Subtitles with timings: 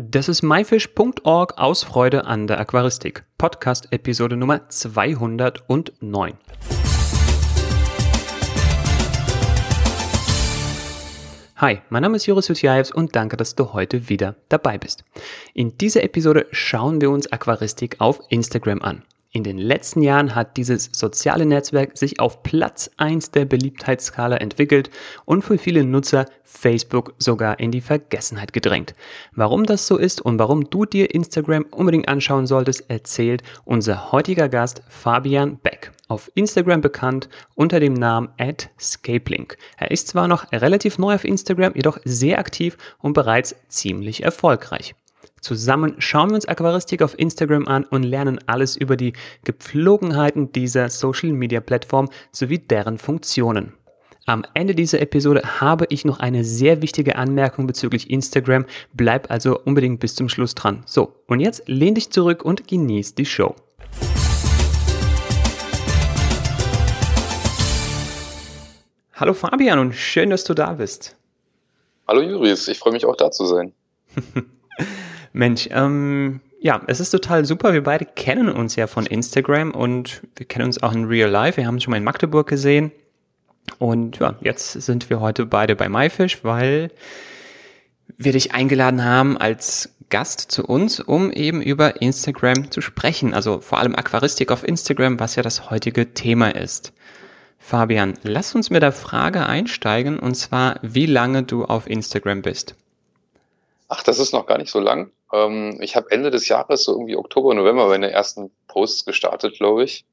[0.00, 3.24] Das ist myfish.org aus Freude an der Aquaristik.
[3.36, 6.34] Podcast Episode Nummer 209.
[11.56, 15.02] Hi, mein Name ist Joris Jutjaevs und danke, dass du heute wieder dabei bist.
[15.52, 19.02] In dieser Episode schauen wir uns Aquaristik auf Instagram an.
[19.30, 24.88] In den letzten Jahren hat dieses soziale Netzwerk sich auf Platz 1 der Beliebtheitsskala entwickelt
[25.26, 28.94] und für viele Nutzer Facebook sogar in die Vergessenheit gedrängt.
[29.32, 34.48] Warum das so ist und warum du dir Instagram unbedingt anschauen solltest, erzählt unser heutiger
[34.48, 38.30] Gast Fabian Beck, auf Instagram bekannt unter dem Namen
[38.80, 39.58] @scaplink.
[39.76, 44.94] Er ist zwar noch relativ neu auf Instagram, jedoch sehr aktiv und bereits ziemlich erfolgreich.
[45.40, 49.12] Zusammen schauen wir uns Aquaristik auf Instagram an und lernen alles über die
[49.44, 53.74] Gepflogenheiten dieser Social-Media-Plattform sowie deren Funktionen.
[54.26, 58.66] Am Ende dieser Episode habe ich noch eine sehr wichtige Anmerkung bezüglich Instagram.
[58.92, 60.82] Bleib also unbedingt bis zum Schluss dran.
[60.86, 63.54] So, und jetzt lehn dich zurück und genieß die Show.
[69.14, 71.16] Hallo Fabian und schön, dass du da bist.
[72.06, 73.72] Hallo Juris, ich freue mich auch da zu sein.
[75.38, 77.72] Mensch, ähm, ja, es ist total super.
[77.72, 81.56] Wir beide kennen uns ja von Instagram und wir kennen uns auch in Real Life.
[81.56, 82.90] Wir haben uns schon mal in Magdeburg gesehen.
[83.78, 86.90] Und ja, jetzt sind wir heute beide bei MyFish, weil
[88.16, 93.32] wir dich eingeladen haben als Gast zu uns, um eben über Instagram zu sprechen.
[93.32, 96.92] Also vor allem Aquaristik auf Instagram, was ja das heutige Thema ist.
[97.60, 102.74] Fabian, lass uns mit der Frage einsteigen, und zwar, wie lange du auf Instagram bist.
[103.86, 105.12] Ach, das ist noch gar nicht so lang.
[105.32, 109.84] Ähm, ich habe Ende des Jahres, so irgendwie Oktober, November, meine ersten Posts gestartet, glaube
[109.84, 110.04] ich.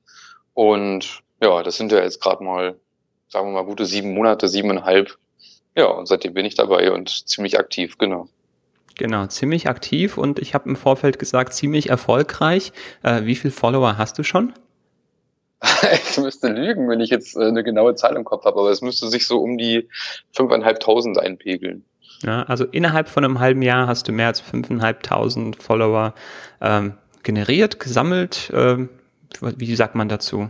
[0.54, 2.80] Und ja, das sind ja jetzt gerade mal,
[3.28, 5.18] sagen wir mal, gute sieben Monate, siebeneinhalb.
[5.76, 8.30] Ja, und seitdem bin ich dabei und ziemlich aktiv, genau.
[8.98, 12.72] Genau, ziemlich aktiv und ich habe im Vorfeld gesagt, ziemlich erfolgreich.
[13.04, 14.54] Äh, wie viel Follower hast du schon?
[15.92, 18.82] ich müsste lügen, wenn ich jetzt äh, eine genaue Zahl im Kopf habe, aber es
[18.82, 19.90] müsste sich so um die
[20.32, 21.84] fünfeinhalbtausend einpegeln.
[22.22, 26.14] Ja, also innerhalb von einem halben Jahr hast du mehr als 5.500 Follower
[26.62, 28.52] ähm, generiert, gesammelt.
[28.54, 28.90] Ähm,
[29.42, 30.50] wie sagt man dazu?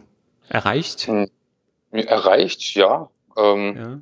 [0.49, 1.07] Erreicht?
[1.07, 1.29] Hm.
[1.91, 3.09] Erreicht, ja.
[3.37, 3.99] Ähm, ja.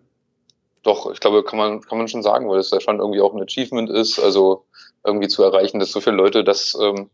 [0.84, 3.34] Doch, ich glaube, kann man, kann man schon sagen, weil es ja schon irgendwie auch
[3.34, 4.66] ein Achievement ist, also
[5.06, 7.10] irgendwie zu erreichen, dass so viele Leute das ähm,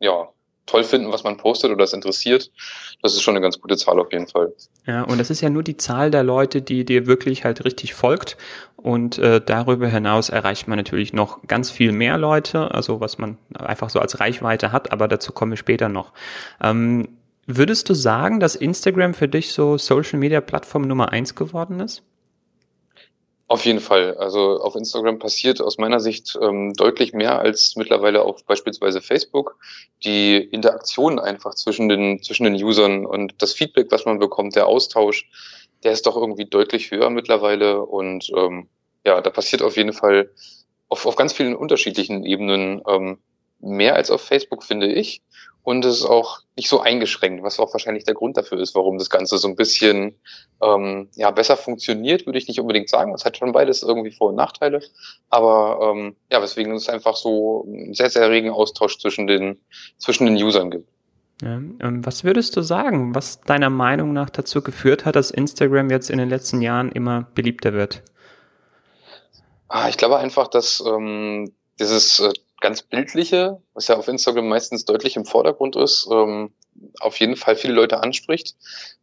[0.00, 0.28] ja,
[0.66, 2.50] toll finden, was man postet oder es interessiert,
[3.02, 4.52] das ist schon eine ganz gute Zahl auf jeden Fall.
[4.86, 7.94] Ja, und das ist ja nur die Zahl der Leute, die dir wirklich halt richtig
[7.94, 8.36] folgt.
[8.76, 13.38] Und äh, darüber hinaus erreicht man natürlich noch ganz viel mehr Leute, also was man
[13.54, 16.12] einfach so als Reichweite hat, aber dazu komme ich später noch.
[16.62, 17.08] Ähm,
[17.46, 22.02] würdest du sagen, dass Instagram für dich so Social Media Plattform Nummer eins geworden ist?
[23.48, 24.16] Auf jeden Fall.
[24.16, 29.56] Also auf Instagram passiert aus meiner Sicht ähm, deutlich mehr als mittlerweile auf beispielsweise Facebook.
[30.04, 34.66] Die Interaktion einfach zwischen den, zwischen den Usern und das Feedback, was man bekommt, der
[34.66, 35.30] Austausch,
[35.84, 37.82] der ist doch irgendwie deutlich höher mittlerweile.
[37.82, 38.68] Und ähm,
[39.04, 40.30] ja, da passiert auf jeden Fall
[40.88, 43.18] auf, auf ganz vielen unterschiedlichen Ebenen ähm,
[43.60, 45.22] mehr als auf Facebook, finde ich.
[45.62, 48.98] Und es ist auch nicht so eingeschränkt, was auch wahrscheinlich der Grund dafür ist, warum
[48.98, 50.14] das Ganze so ein bisschen
[50.62, 53.12] ähm, ja, besser funktioniert, würde ich nicht unbedingt sagen.
[53.12, 54.80] Es hat schon beides irgendwie Vor- und Nachteile.
[55.28, 59.58] Aber ähm, ja, weswegen es einfach so einen sehr, sehr regen Austausch zwischen den,
[59.98, 60.88] zwischen den Usern gibt.
[61.42, 66.10] Ja, was würdest du sagen, was deiner Meinung nach dazu geführt hat, dass Instagram jetzt
[66.10, 68.04] in den letzten Jahren immer beliebter wird?
[69.68, 74.84] Ah, ich glaube einfach, dass ähm, dieses äh, ganz bildliche, was ja auf Instagram meistens
[74.84, 76.52] deutlich im Vordergrund ist, ähm,
[77.00, 78.54] auf jeden Fall viele Leute anspricht,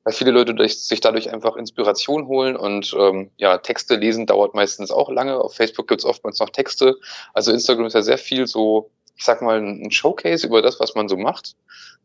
[0.04, 4.54] weil viele Leute durch, sich dadurch einfach Inspiration holen und ähm, ja, Texte lesen dauert
[4.54, 5.40] meistens auch lange.
[5.40, 6.98] Auf Facebook gibt's oftmals noch Texte.
[7.34, 10.96] Also Instagram ist ja sehr viel so, ich sag mal, ein Showcase über das, was
[10.96, 11.56] man so macht.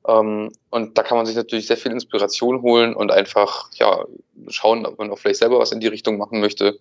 [0.06, 4.04] Ähm, und da kann man sich natürlich sehr viel Inspiration holen und einfach ja
[4.48, 6.78] schauen, ob man auch vielleicht selber was in die Richtung machen möchte.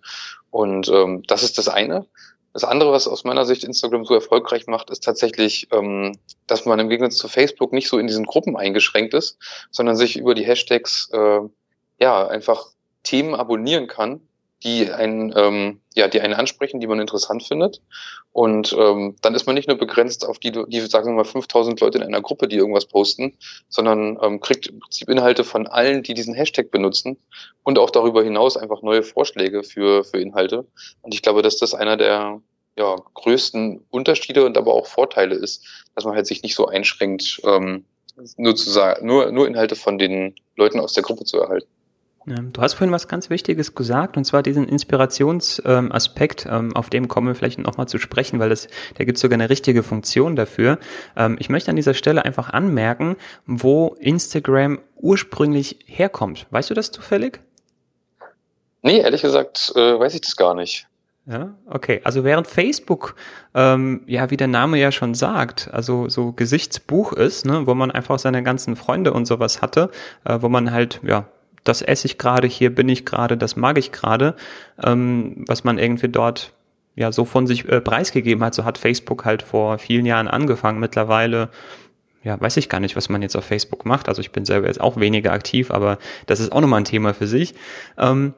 [0.50, 2.06] Und ähm, das ist das eine.
[2.58, 6.18] Das andere, was aus meiner Sicht Instagram so erfolgreich macht, ist tatsächlich, ähm,
[6.48, 9.38] dass man im Gegensatz zu Facebook nicht so in diesen Gruppen eingeschränkt ist,
[9.70, 11.38] sondern sich über die Hashtags äh,
[12.00, 12.66] ja einfach
[13.04, 14.22] Themen abonnieren kann,
[14.64, 17.80] die einen, ähm, ja, die einen ansprechen, die man interessant findet.
[18.32, 21.80] Und ähm, dann ist man nicht nur begrenzt auf die, die sagen wir mal 5000
[21.80, 23.36] Leute in einer Gruppe, die irgendwas posten,
[23.68, 27.18] sondern ähm, kriegt im Prinzip Inhalte von allen, die diesen Hashtag benutzen
[27.62, 30.66] und auch darüber hinaus einfach neue Vorschläge für, für Inhalte.
[31.02, 32.40] Und ich glaube, dass das einer der
[32.78, 35.64] ja, größten Unterschiede und aber auch Vorteile ist,
[35.94, 37.84] dass man halt sich nicht so einschränkt, ähm,
[38.36, 41.68] nur zu sagen, nur, nur Inhalte von den Leuten aus der Gruppe zu erhalten.
[42.26, 47.26] Du hast vorhin was ganz Wichtiges gesagt, und zwar diesen Inspirationsaspekt, ähm, auf dem kommen
[47.26, 50.78] wir vielleicht nochmal zu sprechen, weil das, da gibt es sogar eine richtige Funktion dafür.
[51.16, 53.16] Ähm, ich möchte an dieser Stelle einfach anmerken,
[53.46, 56.46] wo Instagram ursprünglich herkommt.
[56.50, 57.40] Weißt du das zufällig?
[58.82, 60.86] Nee, ehrlich gesagt, äh, weiß ich das gar nicht.
[61.30, 62.00] Ja, okay.
[62.04, 63.14] Also während Facebook,
[63.54, 67.90] ähm, ja, wie der Name ja schon sagt, also so Gesichtsbuch ist, ne, wo man
[67.90, 69.90] einfach seine ganzen Freunde und sowas hatte,
[70.24, 71.26] äh, wo man halt, ja,
[71.64, 74.36] das esse ich gerade, hier bin ich gerade, das mag ich gerade,
[74.82, 76.54] ähm, was man irgendwie dort
[76.96, 80.80] ja so von sich äh, preisgegeben hat, so hat Facebook halt vor vielen Jahren angefangen.
[80.80, 81.50] Mittlerweile
[82.24, 84.08] ja, weiß ich gar nicht, was man jetzt auf Facebook macht.
[84.08, 87.14] Also ich bin selber jetzt auch weniger aktiv, aber das ist auch nochmal ein Thema
[87.14, 87.54] für sich.
[87.96, 88.34] Ähm,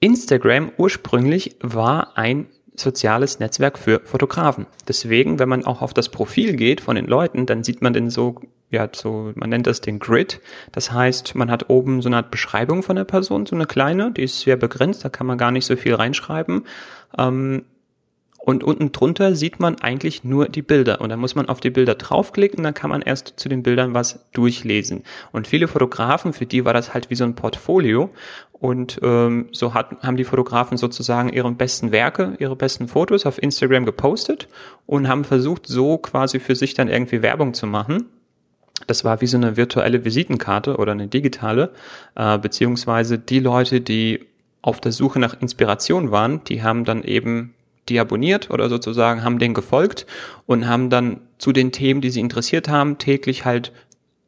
[0.00, 4.66] Instagram ursprünglich war ein soziales Netzwerk für Fotografen.
[4.88, 8.08] Deswegen, wenn man auch auf das Profil geht von den Leuten, dann sieht man den
[8.08, 10.40] so, ja, so, man nennt das den Grid.
[10.72, 14.12] Das heißt, man hat oben so eine Art Beschreibung von der Person, so eine kleine,
[14.12, 16.64] die ist sehr begrenzt, da kann man gar nicht so viel reinschreiben.
[17.18, 17.64] Ähm,
[18.42, 21.00] und unten drunter sieht man eigentlich nur die Bilder.
[21.00, 23.92] Und dann muss man auf die Bilder draufklicken, dann kann man erst zu den Bildern
[23.92, 25.04] was durchlesen.
[25.30, 28.10] Und viele Fotografen, für die war das halt wie so ein Portfolio.
[28.52, 33.42] Und ähm, so hat, haben die Fotografen sozusagen ihre besten Werke, ihre besten Fotos auf
[33.42, 34.48] Instagram gepostet
[34.86, 38.06] und haben versucht, so quasi für sich dann irgendwie Werbung zu machen.
[38.86, 41.70] Das war wie so eine virtuelle Visitenkarte oder eine digitale,
[42.16, 44.26] äh, beziehungsweise die Leute, die
[44.62, 47.54] auf der Suche nach Inspiration waren, die haben dann eben
[47.90, 50.06] die abonniert oder sozusagen haben den gefolgt
[50.46, 53.72] und haben dann zu den Themen, die sie interessiert haben, täglich halt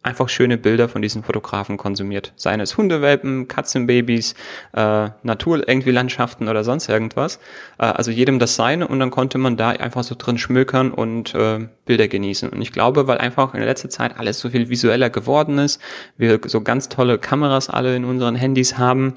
[0.03, 2.33] einfach schöne Bilder von diesen Fotografen konsumiert.
[2.35, 4.35] Seien es Hundewelpen, Katzenbabys,
[4.73, 7.39] äh, Natur, irgendwie Landschaften oder sonst irgendwas.
[7.79, 11.35] Äh, also jedem das seine und dann konnte man da einfach so drin schmökern und
[11.35, 12.49] äh, Bilder genießen.
[12.49, 15.81] Und ich glaube, weil einfach in der letzten Zeit alles so viel visueller geworden ist,
[16.17, 19.15] wir so ganz tolle Kameras alle in unseren Handys haben,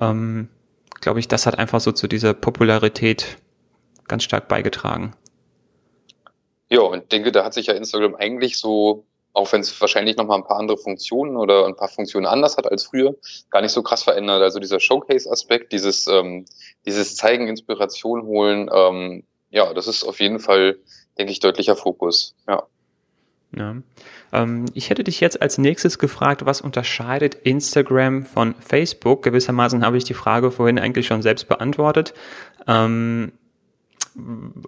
[0.00, 0.48] ähm,
[1.00, 3.38] glaube ich, das hat einfach so zu dieser Popularität
[4.08, 5.14] ganz stark beigetragen.
[6.70, 10.26] Ja, und denke, da hat sich ja Instagram eigentlich so, auch wenn es wahrscheinlich noch
[10.26, 13.14] mal ein paar andere Funktionen oder ein paar Funktionen anders hat als früher,
[13.50, 14.42] gar nicht so krass verändert.
[14.42, 16.44] Also dieser Showcase-Aspekt, dieses, ähm,
[16.84, 20.76] dieses Zeigen, Inspiration holen, ähm, ja, das ist auf jeden Fall,
[21.16, 22.34] denke ich, deutlicher Fokus.
[22.46, 22.64] Ja.
[23.56, 23.76] Ja.
[24.32, 29.22] Ähm, ich hätte dich jetzt als nächstes gefragt, was unterscheidet Instagram von Facebook?
[29.22, 32.12] Gewissermaßen habe ich die Frage vorhin eigentlich schon selbst beantwortet.
[32.66, 33.32] Ähm,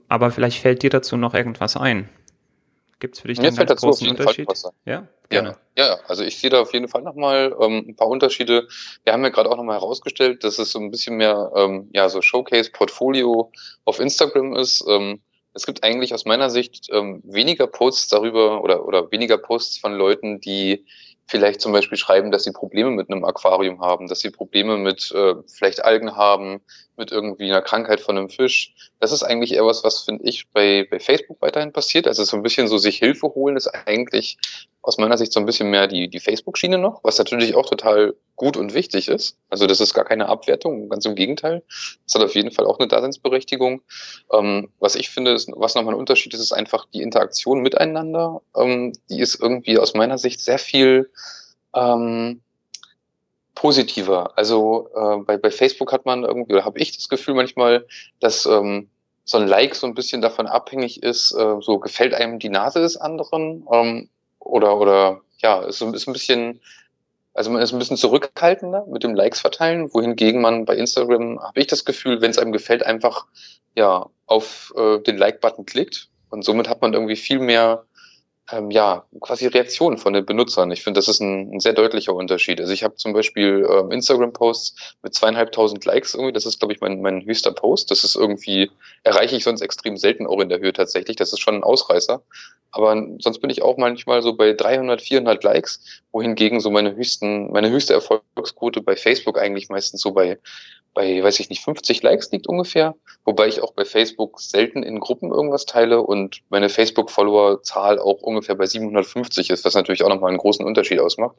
[0.09, 2.09] aber vielleicht fällt dir dazu noch irgendwas ein.
[3.01, 4.47] Gibt es für dich Mir einen ganz großen Unterschied?
[4.85, 5.57] Ja, gerne.
[5.77, 8.69] Ja, ja, also ich sehe da auf jeden Fall nochmal ähm, ein paar Unterschiede.
[9.05, 12.11] Wir haben ja gerade auch nochmal herausgestellt, dass es so ein bisschen mehr ähm, ja
[12.11, 13.51] so Showcase-Portfolio
[13.87, 14.85] auf Instagram ist.
[14.87, 15.21] Ähm,
[15.55, 19.95] es gibt eigentlich aus meiner Sicht ähm, weniger Posts darüber oder, oder weniger Posts von
[19.95, 20.85] Leuten, die
[21.27, 25.11] vielleicht zum Beispiel schreiben, dass sie Probleme mit einem Aquarium haben, dass sie Probleme mit
[25.13, 26.61] äh, vielleicht Algen haben,
[27.01, 28.75] mit irgendwie einer Krankheit von einem Fisch.
[29.01, 32.07] Das ist eigentlich eher was, was finde ich bei, bei Facebook weiterhin passiert.
[32.07, 34.39] Also so ein bisschen so sich Hilfe holen ist eigentlich
[34.83, 38.15] aus meiner Sicht so ein bisschen mehr die, die Facebook-Schiene noch, was natürlich auch total
[38.37, 39.37] gut und wichtig ist.
[39.49, 41.63] Also das ist gar keine Abwertung, ganz im Gegenteil.
[42.05, 43.83] Das hat auf jeden Fall auch eine Daseinsberechtigung.
[44.33, 48.43] Ähm, was ich finde, ist, was nochmal ein Unterschied ist, ist einfach die Interaktion miteinander.
[48.55, 51.11] Ähm, die ist irgendwie aus meiner Sicht sehr viel
[51.75, 52.43] ähm,
[53.61, 54.39] positiver.
[54.39, 57.87] Also äh, bei, bei Facebook hat man irgendwie, oder habe ich das Gefühl manchmal,
[58.19, 58.89] dass ähm,
[59.25, 62.81] so ein Like so ein bisschen davon abhängig ist, äh, so gefällt einem die Nase
[62.81, 66.63] des anderen ähm, oder oder ja, ist, ist ein bisschen,
[67.35, 71.61] also man ist ein bisschen zurückhaltender mit dem Likes verteilen, wohingegen man bei Instagram, habe
[71.61, 73.27] ich das Gefühl, wenn es einem gefällt, einfach
[73.77, 77.85] ja auf äh, den Like-Button klickt und somit hat man irgendwie viel mehr
[78.53, 80.71] ähm, ja, quasi Reaktionen von den Benutzern.
[80.71, 82.61] Ich finde, das ist ein, ein, sehr deutlicher Unterschied.
[82.61, 86.33] Also ich habe zum Beispiel ähm, Instagram-Posts mit zweieinhalbtausend Likes irgendwie.
[86.33, 87.91] Das ist, glaube ich, mein, mein höchster Post.
[87.91, 88.71] Das ist irgendwie,
[89.03, 91.17] erreiche ich sonst extrem selten auch in der Höhe tatsächlich.
[91.17, 92.23] Das ist schon ein Ausreißer.
[92.73, 97.51] Aber sonst bin ich auch manchmal so bei 300, 400 Likes, wohingegen so meine höchsten,
[97.51, 100.39] meine höchste Erfolgsquote bei Facebook eigentlich meistens so bei
[100.95, 105.01] bei, weiß ich nicht, 50 Likes liegt ungefähr, wobei ich auch bei Facebook selten in
[105.01, 110.31] Gruppen irgendwas teile und meine Facebook-Follower-Zahl auch ungefähr bei 750 ist, was natürlich auch nochmal
[110.31, 111.37] einen großen Unterschied ausmacht.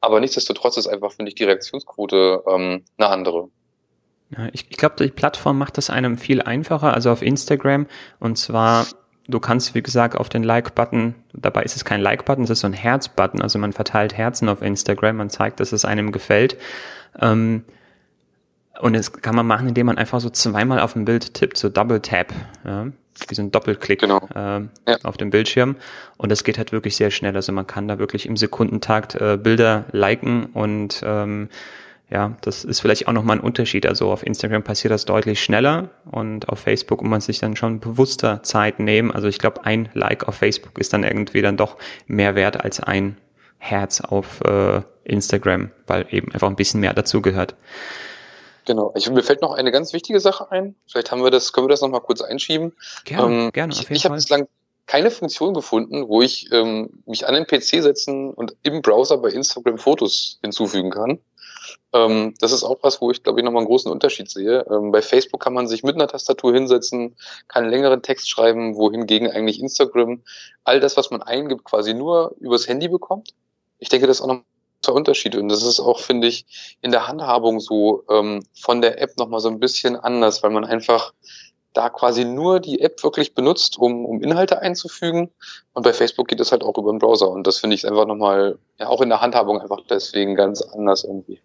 [0.00, 3.48] Aber nichtsdestotrotz ist einfach, finde ich, die Reaktionsquote ähm, eine andere.
[4.52, 7.86] Ich ich glaube, die Plattform macht das einem viel einfacher, also auf Instagram.
[8.20, 8.86] Und zwar,
[9.28, 12.66] du kannst, wie gesagt, auf den Like-Button, dabei ist es kein Like-Button, es ist so
[12.66, 16.56] ein Herz-Button, also man verteilt Herzen auf Instagram, man zeigt, dass es einem gefällt.
[17.20, 17.64] Ähm,
[18.80, 21.68] Und das kann man machen, indem man einfach so zweimal auf ein Bild tippt, so
[21.68, 22.32] Double Tap.
[22.64, 22.86] Ja?
[23.26, 24.28] wie so ein Doppelklick genau.
[24.34, 24.98] äh, ja.
[25.02, 25.76] auf dem Bildschirm.
[26.16, 27.34] Und das geht halt wirklich sehr schnell.
[27.34, 31.48] Also man kann da wirklich im Sekundentakt äh, Bilder liken und ähm,
[32.10, 33.84] ja, das ist vielleicht auch nochmal ein Unterschied.
[33.84, 37.80] Also auf Instagram passiert das deutlich schneller und auf Facebook muss man sich dann schon
[37.80, 39.10] bewusster Zeit nehmen.
[39.10, 42.80] Also ich glaube, ein Like auf Facebook ist dann irgendwie dann doch mehr wert als
[42.80, 43.18] ein
[43.58, 47.56] Herz auf äh, Instagram, weil eben einfach ein bisschen mehr dazugehört.
[48.64, 48.92] Genau.
[48.96, 50.74] Ich, mir fällt noch eine ganz wichtige Sache ein.
[50.86, 52.72] Vielleicht haben wir das, können wir das nochmal kurz einschieben.
[53.04, 53.72] Gerne, ähm, gerne.
[53.72, 54.46] ich ich habe bislang
[54.86, 59.30] keine Funktion gefunden, wo ich ähm, mich an den PC setzen und im Browser bei
[59.30, 61.18] Instagram Fotos hinzufügen kann.
[61.92, 64.66] Ähm, das ist auch was, wo ich glaube ich nochmal einen großen Unterschied sehe.
[64.70, 67.16] Ähm, bei Facebook kann man sich mit einer Tastatur hinsetzen,
[67.48, 70.22] kann längeren Text schreiben, wohingegen eigentlich Instagram
[70.64, 73.34] all das, was man eingibt, quasi nur übers Handy bekommt.
[73.78, 74.42] Ich denke, das ist auch noch
[74.86, 79.00] ein Unterschied und das ist auch, finde ich, in der Handhabung so ähm, von der
[79.00, 81.12] App nochmal so ein bisschen anders, weil man einfach
[81.72, 85.30] da quasi nur die App wirklich benutzt, um, um Inhalte einzufügen.
[85.74, 87.30] Und bei Facebook geht es halt auch über den Browser.
[87.30, 91.04] Und das finde ich einfach nochmal, ja, auch in der Handhabung einfach deswegen ganz anders
[91.04, 91.40] irgendwie.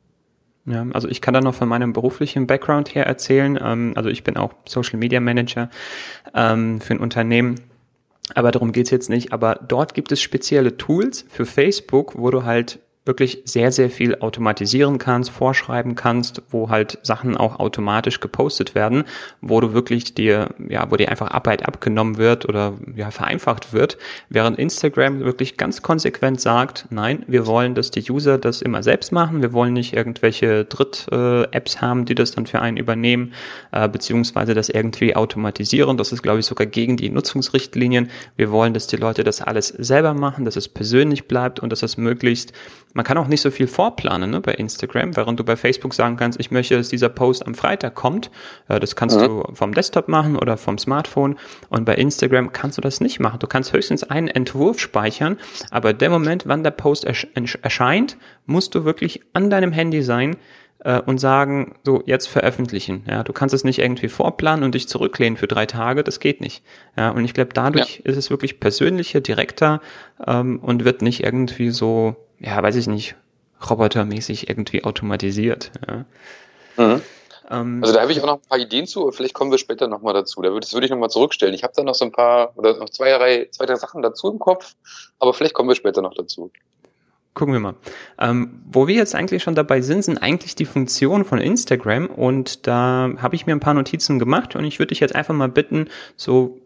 [0.66, 3.60] Ja, also ich kann da noch von meinem beruflichen Background her erzählen.
[3.62, 5.70] Ähm, also ich bin auch Social Media Manager
[6.34, 7.56] ähm, für ein Unternehmen.
[8.36, 9.34] Aber darum geht's jetzt nicht.
[9.34, 14.16] Aber dort gibt es spezielle Tools für Facebook, wo du halt wirklich sehr, sehr viel
[14.16, 19.04] automatisieren kannst, vorschreiben kannst, wo halt Sachen auch automatisch gepostet werden,
[19.42, 23.98] wo du wirklich dir, ja, wo dir einfach Arbeit abgenommen wird oder ja, vereinfacht wird,
[24.30, 29.12] während Instagram wirklich ganz konsequent sagt, nein, wir wollen, dass die User das immer selbst
[29.12, 33.34] machen, wir wollen nicht irgendwelche Dritt-Apps haben, die das dann für einen übernehmen,
[33.74, 35.98] äh, beziehungsweise das irgendwie automatisieren.
[35.98, 38.10] Das ist, glaube ich, sogar gegen die Nutzungsrichtlinien.
[38.38, 41.84] Wir wollen, dass die Leute das alles selber machen, dass es persönlich bleibt und dass
[41.84, 42.54] es möglichst
[42.94, 46.16] man kann auch nicht so viel vorplanen ne, bei Instagram, während du bei Facebook sagen
[46.16, 48.32] kannst, ich möchte, dass dieser Post am Freitag kommt.
[48.68, 49.28] Äh, das kannst ja.
[49.28, 51.38] du vom Desktop machen oder vom Smartphone.
[51.70, 53.40] Und bei Instagram kannst du das nicht machen.
[53.40, 55.38] Du kannst höchstens einen Entwurf speichern,
[55.72, 57.28] aber der Moment, wann der Post ersch
[57.62, 60.38] erscheint, musst du wirklich an deinem Handy sein
[60.84, 63.04] äh, und sagen, so jetzt veröffentlichen.
[63.08, 66.42] Ja, du kannst es nicht irgendwie vorplanen und dich zurücklehnen für drei Tage, das geht
[66.42, 66.64] nicht.
[66.98, 68.12] Ja, und ich glaube, dadurch ja.
[68.12, 69.82] ist es wirklich persönlicher, direkter
[70.26, 73.16] ähm, und wird nicht irgendwie so ja, weiß ich nicht,
[73.70, 75.72] robotermäßig irgendwie automatisiert.
[75.88, 76.06] Ja.
[76.78, 77.02] Mhm.
[77.50, 79.88] Ähm, also da habe ich auch noch ein paar Ideen zu, vielleicht kommen wir später
[79.88, 80.42] nochmal dazu.
[80.42, 81.54] Da würde, das würde ich nochmal zurückstellen.
[81.54, 84.32] Ich habe da noch so ein paar oder noch zwei, drei, zwei, drei Sachen dazu
[84.32, 84.76] im Kopf,
[85.20, 86.52] aber vielleicht kommen wir später noch dazu.
[87.34, 87.76] Gucken wir mal.
[88.20, 92.68] Ähm, wo wir jetzt eigentlich schon dabei sind, sind eigentlich die Funktionen von Instagram und
[92.68, 95.50] da habe ich mir ein paar Notizen gemacht und ich würde dich jetzt einfach mal
[95.50, 96.60] bitten, so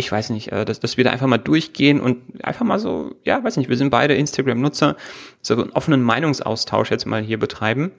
[0.00, 3.14] ich weiß nicht, äh, dass, dass wir da einfach mal durchgehen und einfach mal so,
[3.24, 4.96] ja, weiß nicht, wir sind beide Instagram-Nutzer,
[5.42, 7.92] so einen offenen Meinungsaustausch jetzt mal hier betreiben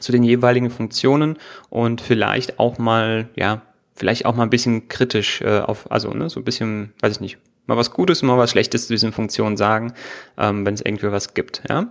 [0.00, 1.36] zu den jeweiligen Funktionen
[1.68, 3.62] und vielleicht auch mal, ja,
[3.94, 7.20] vielleicht auch mal ein bisschen kritisch äh, auf, also ne, so ein bisschen, weiß ich
[7.20, 9.92] nicht, mal was Gutes mal was Schlechtes zu diesen Funktionen sagen,
[10.38, 11.88] ähm, wenn es irgendwie was gibt, ja.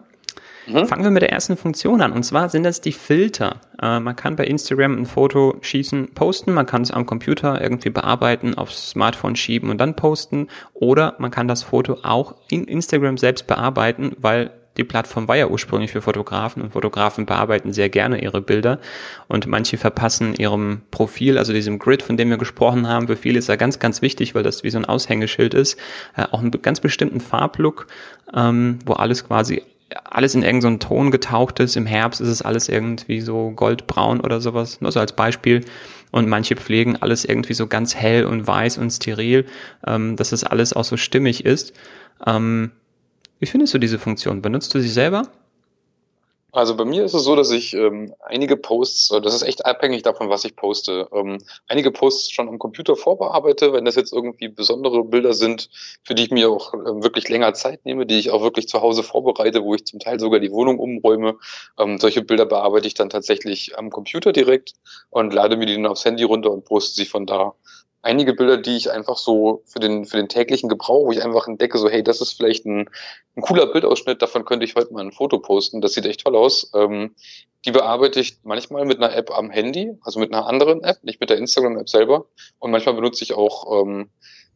[0.67, 0.87] Mhm.
[0.87, 2.11] Fangen wir mit der ersten Funktion an.
[2.11, 3.61] Und zwar sind das die Filter.
[3.81, 6.53] Äh, man kann bei Instagram ein Foto schießen, posten.
[6.53, 10.47] Man kann es am Computer irgendwie bearbeiten, aufs Smartphone schieben und dann posten.
[10.73, 15.47] Oder man kann das Foto auch in Instagram selbst bearbeiten, weil die Plattform war ja
[15.47, 18.79] ursprünglich für Fotografen und Fotografen bearbeiten sehr gerne ihre Bilder
[19.27, 23.07] und manche verpassen ihrem Profil, also diesem Grid, von dem wir gesprochen haben.
[23.07, 25.79] Für viele ist er ganz, ganz wichtig, weil das wie so ein Aushängeschild ist,
[26.17, 27.87] äh, auch einen ganz bestimmten Farblook,
[28.33, 29.63] ähm, wo alles quasi
[30.03, 31.75] alles in irgendeinen so Ton getaucht ist.
[31.75, 35.63] Im Herbst ist es alles irgendwie so goldbraun oder sowas, nur so als Beispiel.
[36.11, 39.45] Und manche pflegen alles irgendwie so ganz hell und weiß und steril,
[39.85, 41.73] ähm, dass das alles auch so stimmig ist.
[42.25, 42.71] Ähm,
[43.39, 44.41] wie findest du diese Funktion?
[44.41, 45.23] Benutzt du sie selber?
[46.55, 49.65] Also bei mir ist es so, dass ich ähm, einige Posts, äh, das ist echt
[49.65, 54.13] abhängig davon, was ich poste, ähm, einige Posts schon am Computer vorbearbeite, wenn das jetzt
[54.13, 55.69] irgendwie besondere Bilder sind,
[56.03, 58.81] für die ich mir auch ähm, wirklich länger Zeit nehme, die ich auch wirklich zu
[58.81, 61.35] Hause vorbereite, wo ich zum Teil sogar die Wohnung umräume.
[61.77, 64.75] Ähm, solche Bilder bearbeite ich dann tatsächlich am Computer direkt
[65.09, 67.53] und lade mir die dann aufs Handy runter und poste sie von da
[68.05, 71.47] einige Bilder, die ich einfach so für den, für den täglichen Gebrauch, wo ich einfach
[71.47, 72.89] entdecke, so, hey, das ist vielleicht ein,
[73.35, 76.35] ein cooler Bildausschnitt, davon könnte ich heute mal ein Foto posten, das sieht echt toll
[76.35, 76.71] aus.
[76.75, 77.15] Ähm,
[77.65, 81.19] die bearbeite ich manchmal mit einer App am Handy, also mit einer anderen App, nicht
[81.19, 82.27] mit der Instagram-App selber.
[82.59, 84.11] Und manchmal benutze ich auch ähm,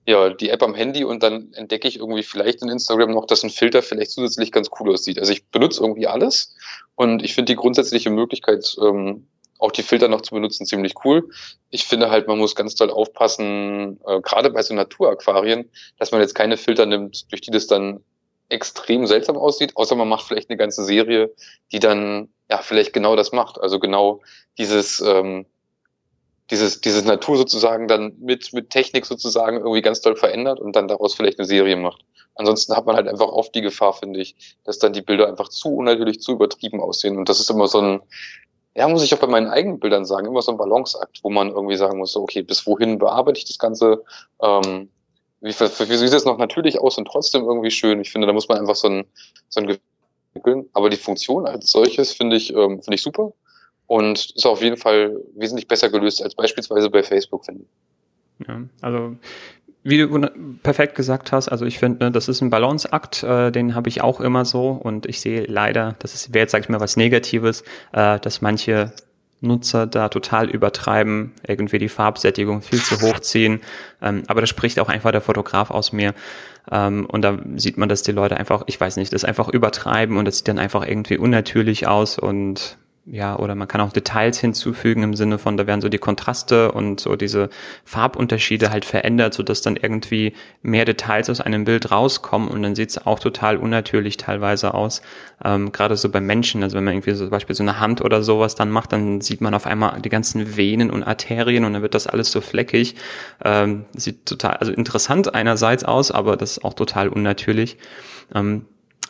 [0.06, 3.44] ja, die App am Handy und dann entdecke ich irgendwie vielleicht in Instagram noch, dass
[3.44, 5.18] ein Filter vielleicht zusätzlich ganz cool aussieht.
[5.18, 6.56] Also ich benutze irgendwie alles
[6.96, 9.28] und ich finde die grundsätzliche Möglichkeit, ähm,
[9.60, 11.30] auch die Filter noch zu benutzen, ziemlich cool.
[11.70, 16.22] Ich finde halt, man muss ganz doll aufpassen, äh, gerade bei so Naturaquarien, dass man
[16.22, 18.04] jetzt keine Filter nimmt, durch die das dann
[18.48, 21.32] extrem seltsam aussieht, außer man macht vielleicht eine ganze Serie,
[21.72, 23.60] die dann ja vielleicht genau das macht.
[23.60, 24.22] Also genau
[24.58, 25.46] dieses ähm,
[26.52, 30.88] dieses, dieses Natur sozusagen dann mit, mit Technik sozusagen irgendwie ganz toll verändert und dann
[30.88, 32.04] daraus vielleicht eine Serie macht.
[32.36, 35.50] Ansonsten hat man halt einfach oft die Gefahr, finde ich, dass dann die Bilder einfach
[35.50, 37.18] zu unnatürlich, zu übertrieben aussehen.
[37.18, 38.02] Und das ist immer so ein,
[38.80, 41.50] ja, muss ich auch bei meinen eigenen Bildern sagen, immer so ein Balanceakt, wo man
[41.50, 44.04] irgendwie sagen muss, so, okay, bis wohin bearbeite ich das Ganze?
[44.42, 44.90] Ähm,
[45.42, 48.00] wie, wie sieht es noch natürlich aus und trotzdem irgendwie schön?
[48.00, 49.06] Ich finde, da muss man einfach so ein,
[49.50, 49.78] so ein
[50.34, 50.70] entwickeln.
[50.74, 53.34] Aber die Funktion als solches finde ich, ähm, finde ich super
[53.88, 58.48] und ist auf jeden Fall wesentlich besser gelöst als beispielsweise bei Facebook, finde ich.
[58.48, 59.18] Ja, also
[59.90, 60.30] wie du
[60.64, 64.02] perfekt gesagt hast, also ich finde, ne, das ist ein Balanceakt, äh, den habe ich
[64.02, 67.64] auch immer so und ich sehe leider, das wäre jetzt, sag ich mal, was Negatives,
[67.94, 68.94] äh, dass manche
[69.42, 73.62] Nutzer da total übertreiben, irgendwie die Farbsättigung viel zu hoch ziehen.
[74.02, 76.14] Ähm, aber das spricht auch einfach der Fotograf aus mir.
[76.72, 80.18] Ähm, und da sieht man, dass die Leute einfach, ich weiß nicht, das einfach übertreiben
[80.18, 82.78] und das sieht dann einfach irgendwie unnatürlich aus und
[83.12, 86.72] ja, oder man kann auch Details hinzufügen im Sinne von, da werden so die Kontraste
[86.72, 87.50] und so diese
[87.84, 92.76] Farbunterschiede halt verändert, so dass dann irgendwie mehr Details aus einem Bild rauskommen und dann
[92.76, 95.02] sieht es auch total unnatürlich teilweise aus.
[95.44, 98.02] Ähm, Gerade so bei Menschen, also wenn man irgendwie so zum Beispiel so eine Hand
[98.02, 101.74] oder sowas dann macht, dann sieht man auf einmal die ganzen Venen und Arterien und
[101.74, 102.96] dann wird das alles so fleckig.
[103.44, 107.78] Ähm, sieht total, also interessant einerseits aus, aber das ist auch total unnatürlich.
[108.36, 108.66] Ähm,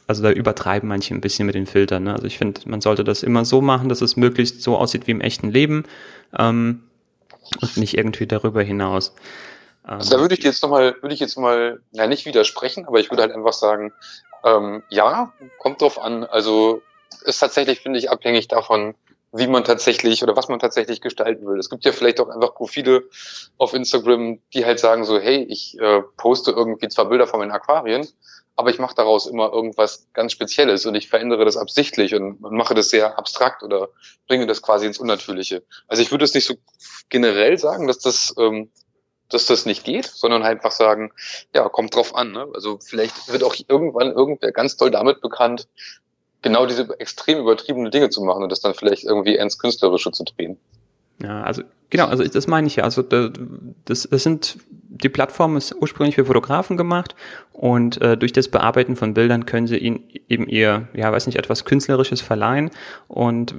[0.09, 2.05] also da übertreiben manche ein bisschen mit den Filtern.
[2.05, 2.13] Ne?
[2.13, 5.11] Also ich finde, man sollte das immer so machen, dass es möglichst so aussieht wie
[5.11, 5.83] im echten Leben
[6.35, 6.81] ähm,
[7.61, 9.13] und nicht irgendwie darüber hinaus.
[9.83, 13.11] Also da würde ich jetzt nochmal, würde ich jetzt mal, ja nicht widersprechen, aber ich
[13.11, 13.93] würde halt einfach sagen,
[14.43, 16.23] ähm, ja, kommt drauf an.
[16.23, 16.81] Also
[17.25, 18.95] ist tatsächlich, finde ich, abhängig davon,
[19.31, 21.59] wie man tatsächlich oder was man tatsächlich gestalten will.
[21.59, 23.03] Es gibt ja vielleicht auch einfach Profile
[23.57, 27.51] auf Instagram, die halt sagen so, hey, ich äh, poste irgendwie zwar Bilder von meinen
[27.51, 28.07] Aquarien,
[28.55, 32.73] aber ich mache daraus immer irgendwas ganz Spezielles und ich verändere das absichtlich und, mache
[32.73, 33.89] das sehr abstrakt oder
[34.27, 35.63] bringe das quasi ins Unnatürliche.
[35.87, 36.55] Also ich würde es nicht so
[37.09, 38.71] generell sagen, dass das, ähm,
[39.29, 41.13] dass das nicht geht, sondern halt einfach sagen,
[41.53, 42.31] ja, kommt drauf an.
[42.31, 42.47] Ne?
[42.53, 45.67] Also vielleicht wird auch irgendwann irgendwer ganz toll damit bekannt,
[46.41, 50.23] genau diese extrem übertriebene Dinge zu machen und das dann vielleicht irgendwie ins Künstlerische zu
[50.23, 50.57] drehen.
[51.21, 52.83] Ja, also genau, also das meine ich ja.
[52.83, 53.31] Also das,
[53.85, 54.57] das sind
[54.89, 57.15] die Plattform ist ursprünglich für Fotografen gemacht
[57.53, 61.37] und äh, durch das Bearbeiten von Bildern können sie ihnen eben ihr, ja, weiß nicht,
[61.37, 62.71] etwas Künstlerisches verleihen
[63.07, 63.53] und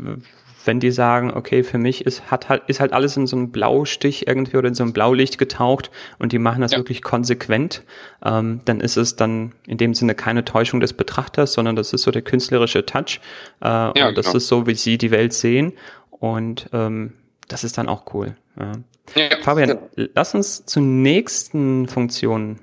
[0.65, 3.51] wenn die sagen, okay, für mich ist, hat halt, ist halt alles in so einem
[3.51, 6.79] Blaustich irgendwie oder in so einem Blaulicht getaucht und die machen das ja.
[6.79, 7.83] wirklich konsequent,
[8.25, 12.03] ähm, dann ist es dann in dem Sinne keine Täuschung des Betrachters, sondern das ist
[12.03, 13.21] so der künstlerische Touch
[13.63, 14.37] äh, ja, und das genau.
[14.37, 15.73] ist so, wie sie die Welt sehen
[16.11, 17.15] und ähm,
[17.49, 18.37] das ist dann auch cool.
[18.59, 18.73] Ja.
[19.17, 20.09] Ja, Fabian, genau.
[20.15, 22.61] lass uns zur nächsten Funktion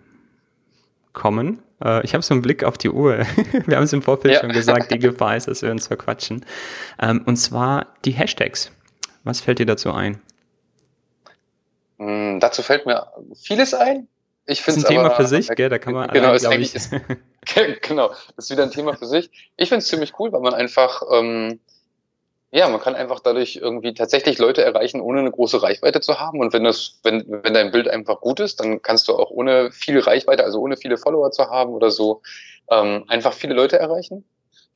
[1.13, 1.59] kommen.
[1.83, 3.19] Äh, ich habe so einen Blick auf die Uhr.
[3.65, 4.39] wir haben es im Vorfeld ja.
[4.41, 6.45] schon gesagt, die Gefahr ist, dass wir uns verquatschen.
[7.01, 8.71] Ähm, und zwar die Hashtags.
[9.23, 10.21] Was fällt dir dazu ein?
[11.97, 14.07] Mm, dazu fällt mir vieles ein.
[14.45, 15.67] Ich finde es ein Thema aber, für sich, gell?
[15.67, 19.05] Da kann man genau, allein, ist ich, ist, genau, das ist wieder ein Thema für
[19.05, 19.29] sich.
[19.57, 21.59] Ich finde es ziemlich cool, weil man einfach ähm,
[22.51, 26.39] ja, man kann einfach dadurch irgendwie tatsächlich Leute erreichen, ohne eine große Reichweite zu haben.
[26.39, 29.71] Und wenn das, wenn, wenn dein Bild einfach gut ist, dann kannst du auch ohne
[29.71, 32.21] viel Reichweite, also ohne viele Follower zu haben oder so,
[32.71, 34.23] ähm, einfach viele Leute erreichen.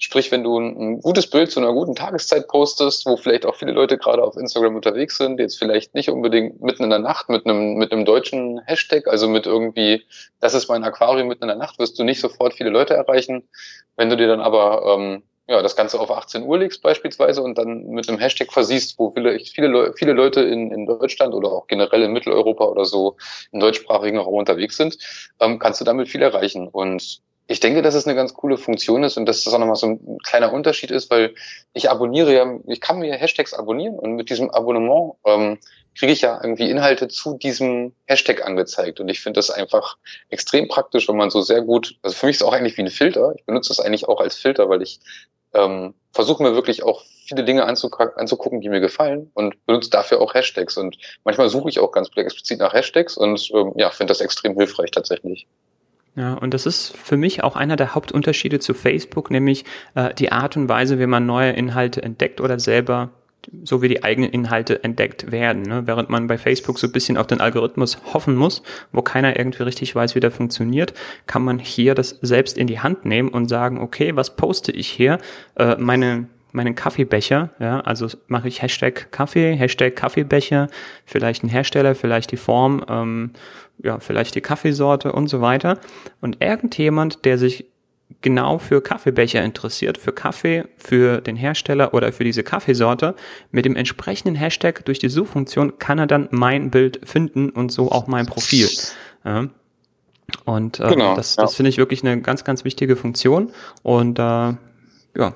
[0.03, 3.71] Sprich, wenn du ein, gutes Bild zu einer guten Tageszeit postest, wo vielleicht auch viele
[3.71, 7.45] Leute gerade auf Instagram unterwegs sind, jetzt vielleicht nicht unbedingt mitten in der Nacht mit
[7.45, 10.03] einem, mit einem deutschen Hashtag, also mit irgendwie,
[10.39, 13.47] das ist mein Aquarium mitten in der Nacht, wirst du nicht sofort viele Leute erreichen.
[13.95, 17.57] Wenn du dir dann aber ähm, ja, das Ganze auf 18 Uhr legst beispielsweise und
[17.57, 21.51] dann mit einem Hashtag versiehst, wo vielleicht viele, Le viele Leute in, in Deutschland oder
[21.51, 23.17] auch generell in Mitteleuropa oder so
[23.51, 24.97] im deutschsprachigen Raum unterwegs sind,
[25.41, 26.69] ähm, kannst du damit viel erreichen.
[26.69, 29.75] Und ich denke, dass es eine ganz coole Funktion ist und dass das auch nochmal
[29.75, 31.35] so ein kleiner Unterschied ist, weil
[31.73, 35.59] ich abonniere ja, ich kann mir Hashtags abonnieren und mit diesem Abonnement ähm,
[35.97, 38.99] kriege ich ja irgendwie Inhalte zu diesem Hashtag angezeigt.
[39.01, 39.97] Und ich finde das einfach
[40.29, 42.83] extrem praktisch, wenn man so sehr gut, also für mich ist es auch eigentlich wie
[42.83, 43.33] ein Filter.
[43.37, 44.99] Ich benutze das eigentlich auch als Filter, weil ich
[45.53, 50.33] ähm, versuche mir wirklich auch viele Dinge anzugucken, die mir gefallen und benutze dafür auch
[50.33, 50.77] Hashtags.
[50.77, 54.55] Und manchmal suche ich auch ganz explizit nach Hashtags und ähm, ja, finde das extrem
[54.55, 55.47] hilfreich tatsächlich.
[56.15, 59.63] Ja, und das ist für mich auch einer der Hauptunterschiede zu Facebook, nämlich
[59.95, 63.11] äh, die Art und Weise, wie man neue Inhalte entdeckt oder selber
[63.63, 65.63] so wie die eigenen Inhalte entdeckt werden.
[65.63, 65.87] Ne?
[65.87, 69.63] Während man bei Facebook so ein bisschen auf den Algorithmus hoffen muss, wo keiner irgendwie
[69.63, 70.93] richtig weiß, wie der funktioniert,
[71.27, 74.89] kann man hier das selbst in die Hand nehmen und sagen, okay, was poste ich
[74.89, 75.17] hier?
[75.55, 80.67] Äh, meine meinen Kaffeebecher, ja, also mache ich Hashtag Kaffee, Hashtag Kaffeebecher,
[81.05, 83.31] vielleicht ein Hersteller, vielleicht die Form, ähm,
[83.83, 85.79] ja, vielleicht die Kaffeesorte und so weiter.
[86.19, 87.70] Und irgendjemand, der sich
[88.21, 93.15] genau für Kaffeebecher interessiert, für Kaffee, für den Hersteller oder für diese Kaffeesorte,
[93.51, 97.91] mit dem entsprechenden Hashtag durch die Suchfunktion kann er dann mein Bild finden und so
[97.91, 98.69] auch mein Profil.
[99.23, 99.47] Ja.
[100.45, 101.55] Und äh, genau, das, das ja.
[101.57, 103.51] finde ich wirklich eine ganz, ganz wichtige Funktion.
[103.83, 105.33] Und äh, ja,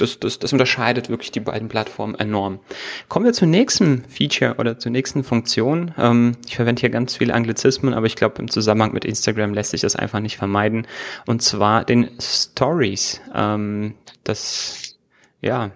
[0.00, 2.60] das, das, das unterscheidet wirklich die beiden Plattformen enorm.
[3.08, 5.92] Kommen wir zum nächsten Feature oder zur nächsten Funktion.
[5.98, 9.70] Ähm, ich verwende hier ganz viele Anglizismen, aber ich glaube, im Zusammenhang mit Instagram lässt
[9.70, 10.86] sich das einfach nicht vermeiden.
[11.26, 13.20] Und zwar den Stories.
[13.34, 14.98] Ähm, das,
[15.40, 15.70] ja,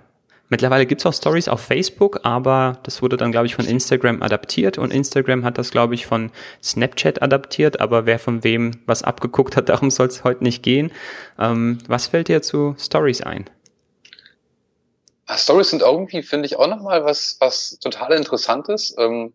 [0.50, 4.76] Mittlerweile gibt's auch Stories auf Facebook, aber das wurde dann, glaube ich, von Instagram adaptiert
[4.76, 6.30] und Instagram hat das, glaube ich, von
[6.62, 10.92] Snapchat adaptiert, aber wer von wem was abgeguckt hat, darum soll es heute nicht gehen.
[11.38, 13.46] Ähm, was fällt dir zu Stories ein?
[15.26, 18.94] Ah, Stories sind irgendwie, finde ich, auch nochmal was, was total Interessantes.
[18.98, 19.32] Ähm,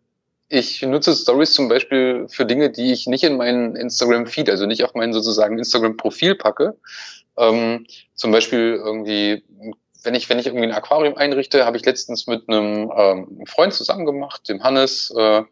[0.48, 4.84] ich nutze Stories zum Beispiel für Dinge, die ich nicht in meinen Instagram-Feed, also nicht
[4.84, 6.76] auf meinen sozusagen Instagram-Profil packe.
[7.38, 9.44] Ähm, zum Beispiel irgendwie,
[10.04, 13.74] wenn ich, wenn ich irgendwie ein Aquarium einrichte, habe ich letztens mit einem ähm, Freund
[13.74, 15.44] zusammen gemacht, dem Hannes, äh,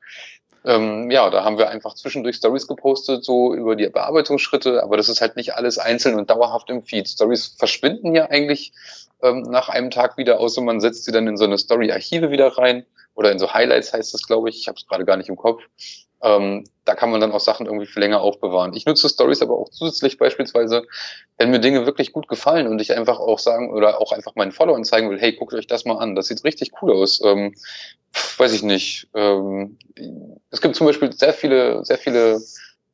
[0.68, 5.08] ähm, ja, da haben wir einfach zwischendurch Stories gepostet, so über die Bearbeitungsschritte, aber das
[5.08, 7.08] ist halt nicht alles einzeln und dauerhaft im Feed.
[7.08, 8.74] Stories verschwinden ja eigentlich
[9.24, 12.50] ähm, nach einem Tag wieder, außer man setzt sie dann in so eine Story-Archive wieder
[12.58, 14.60] rein oder in so Highlights heißt es, glaube ich.
[14.60, 15.64] Ich habe es gerade gar nicht im Kopf.
[16.22, 18.74] Ähm, da kann man dann auch Sachen irgendwie für länger aufbewahren.
[18.74, 20.84] Ich nutze Stories aber auch zusätzlich beispielsweise,
[21.38, 24.52] wenn mir Dinge wirklich gut gefallen und ich einfach auch sagen oder auch einfach meinen
[24.52, 27.22] Followern zeigen will, hey, guckt euch das mal an, das sieht richtig cool aus.
[27.24, 27.54] Ähm,
[28.38, 29.10] weiß ich nicht.
[29.14, 29.78] Ähm,
[30.50, 32.42] es gibt zum Beispiel sehr viele, sehr viele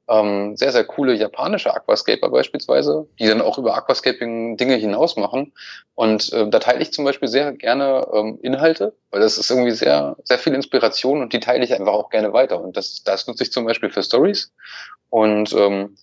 [0.10, 5.54] ähm, sehr, sehr coole japanische Aquascaper beispielsweise, die dann auch über Aquascaping Dinge hinaus machen.
[5.96, 9.72] Und äh, da teile ich zum Beispiel sehr gerne ähm, Inhalte, weil das ist irgendwie
[9.72, 12.62] sehr, sehr viel Inspiration und die teile ich einfach auch gerne weiter.
[12.62, 14.52] Und das, das nutze ich zum Beispiel für Stories.
[15.10, 15.96] Und ähm,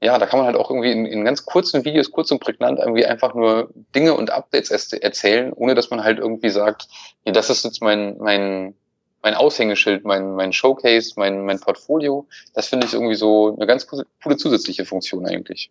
[0.00, 2.78] ja, da kann man halt auch irgendwie in, in ganz kurzen Videos, kurz und prägnant,
[2.78, 6.86] irgendwie einfach nur Dinge und Updates erzählen, ohne dass man halt irgendwie sagt,
[7.24, 8.74] ja, das ist jetzt mein, mein,
[9.22, 12.26] mein Aushängeschild, mein, mein Showcase, mein, mein Portfolio.
[12.54, 15.70] Das finde ich irgendwie so eine ganz coole zusätzliche Funktion eigentlich.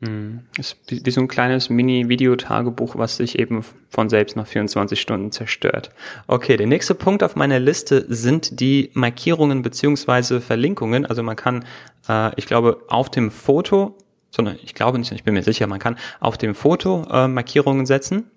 [0.00, 0.40] Mhm.
[0.58, 5.90] Ist wie, so ein kleines Mini-Videotagebuch, was sich eben von selbst nach 24 Stunden zerstört.
[6.26, 11.06] Okay, der nächste Punkt auf meiner Liste sind die Markierungen beziehungsweise Verlinkungen.
[11.06, 11.64] Also man kann,
[12.08, 13.96] äh, ich glaube, auf dem Foto,
[14.30, 17.86] sondern ich glaube nicht, ich bin mir sicher, man kann auf dem Foto äh, Markierungen
[17.86, 18.30] setzen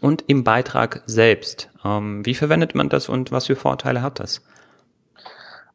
[0.00, 1.70] und im Beitrag selbst.
[1.84, 4.42] Ähm, wie verwendet man das und was für Vorteile hat das?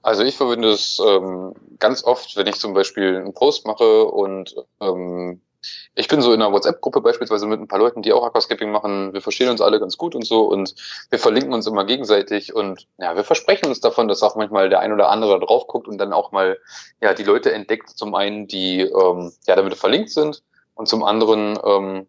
[0.02, 4.54] Also ich verwende es ähm, ganz oft, wenn ich zum Beispiel einen Post mache und
[4.82, 5.42] ähm,
[5.96, 9.14] ich bin so in einer WhatsApp-Gruppe beispielsweise mit ein paar Leuten, die auch Aquascaping machen.
[9.14, 10.76] Wir verstehen uns alle ganz gut und so und
[11.10, 14.80] wir verlinken uns immer gegenseitig und ja, wir versprechen uns davon, dass auch manchmal der
[14.80, 16.58] ein oder andere da drauf guckt und dann auch mal
[17.02, 17.90] ja die Leute entdeckt.
[17.90, 20.44] Zum einen, die ähm, ja damit verlinkt sind
[20.76, 22.08] und zum anderen ähm,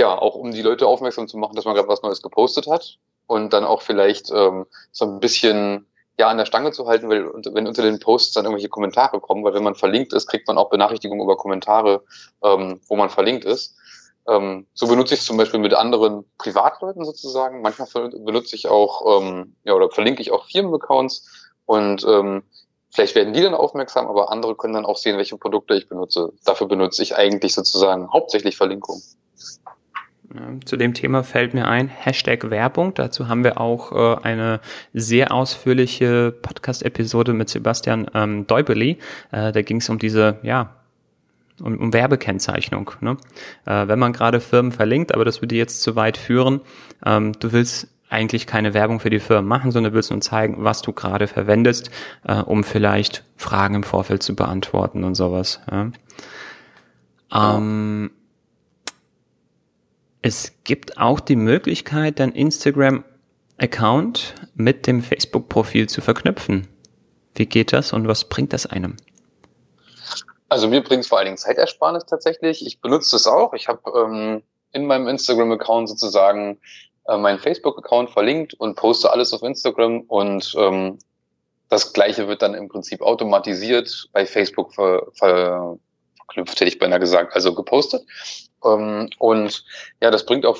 [0.00, 2.98] ja auch um die Leute aufmerksam zu machen, dass man gerade was Neues gepostet hat
[3.26, 5.86] und dann auch vielleicht ähm, so ein bisschen
[6.18, 9.44] ja an der Stange zu halten, weil wenn unter den Posts dann irgendwelche Kommentare kommen,
[9.44, 12.02] weil wenn man verlinkt ist, kriegt man auch Benachrichtigungen über Kommentare,
[12.42, 13.76] ähm, wo man verlinkt ist.
[14.28, 17.62] Ähm, so benutze ich es zum Beispiel mit anderen Privatleuten sozusagen.
[17.62, 22.42] Manchmal benutze ich auch ähm, ja oder verlinke ich auch Firmenaccounts und ähm,
[22.90, 26.32] vielleicht werden die dann aufmerksam, aber andere können dann auch sehen, welche Produkte ich benutze.
[26.44, 29.00] Dafür benutze ich eigentlich sozusagen hauptsächlich Verlinkung.
[30.64, 32.94] Zu dem Thema fällt mir ein, Hashtag Werbung.
[32.94, 34.60] Dazu haben wir auch äh, eine
[34.92, 38.98] sehr ausführliche Podcast-Episode mit Sebastian ähm, Deubeli.
[39.32, 40.76] Äh, da ging es um diese, ja,
[41.60, 42.92] um, um Werbekennzeichnung.
[43.00, 43.16] Ne?
[43.66, 46.60] Äh, wenn man gerade Firmen verlinkt, aber das würde jetzt zu weit führen,
[47.04, 50.80] ähm, du willst eigentlich keine Werbung für die Firmen machen, sondern willst nur zeigen, was
[50.80, 51.90] du gerade verwendest,
[52.24, 55.60] äh, um vielleicht Fragen im Vorfeld zu beantworten und sowas.
[55.70, 55.90] Ja?
[57.32, 58.10] Ähm,
[60.22, 66.68] es gibt auch die Möglichkeit, dein Instagram-Account mit dem Facebook-Profil zu verknüpfen.
[67.34, 68.96] Wie geht das und was bringt das einem?
[70.48, 72.66] Also mir bringt es vor allen Dingen Zeitersparnis tatsächlich.
[72.66, 73.54] Ich benutze es auch.
[73.54, 76.60] Ich habe ähm, in meinem Instagram-Account sozusagen
[77.06, 80.98] äh, meinen Facebook-Account verlinkt und poste alles auf Instagram und ähm,
[81.68, 85.78] das gleiche wird dann im Prinzip automatisiert bei Facebook ver, ver,
[86.16, 88.04] verknüpft, hätte ich beinahe gesagt, also gepostet.
[88.64, 89.64] Ähm, und
[90.00, 90.58] ja, das bringt auch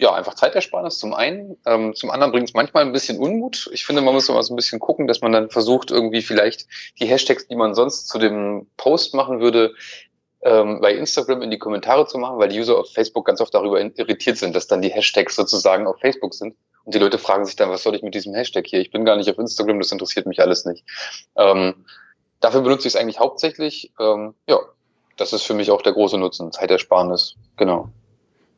[0.00, 1.58] ja, einfach Zeitersparnis zum einen.
[1.66, 3.68] Ähm, zum anderen bringt es manchmal ein bisschen Unmut.
[3.72, 6.66] Ich finde, man muss immer so ein bisschen gucken, dass man dann versucht, irgendwie vielleicht
[6.98, 9.74] die Hashtags, die man sonst zu dem Post machen würde,
[10.42, 13.52] ähm, bei Instagram in die Kommentare zu machen, weil die User auf Facebook ganz oft
[13.52, 16.56] darüber irritiert sind, dass dann die Hashtags sozusagen auf Facebook sind.
[16.84, 18.80] Und die Leute fragen sich dann, was soll ich mit diesem Hashtag hier?
[18.80, 20.82] Ich bin gar nicht auf Instagram, das interessiert mich alles nicht.
[21.36, 21.84] Ähm,
[22.40, 23.92] dafür benutze ich es eigentlich hauptsächlich.
[24.00, 24.60] Ähm, ja,
[25.20, 27.90] das ist für mich auch der große Nutzen, Zeitersparnis, genau.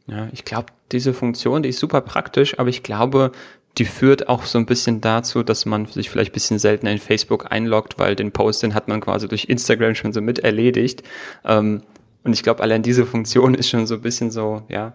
[0.07, 3.33] Ja, ich glaube, diese Funktion, die ist super praktisch, aber ich glaube,
[3.79, 6.99] die führt auch so ein bisschen dazu, dass man sich vielleicht ein bisschen seltener in
[6.99, 11.03] Facebook einloggt, weil den Post, den hat man quasi durch Instagram schon so mit erledigt.
[11.45, 11.83] Ähm,
[12.23, 14.93] und ich glaube, allein diese Funktion ist schon so ein bisschen so, ja,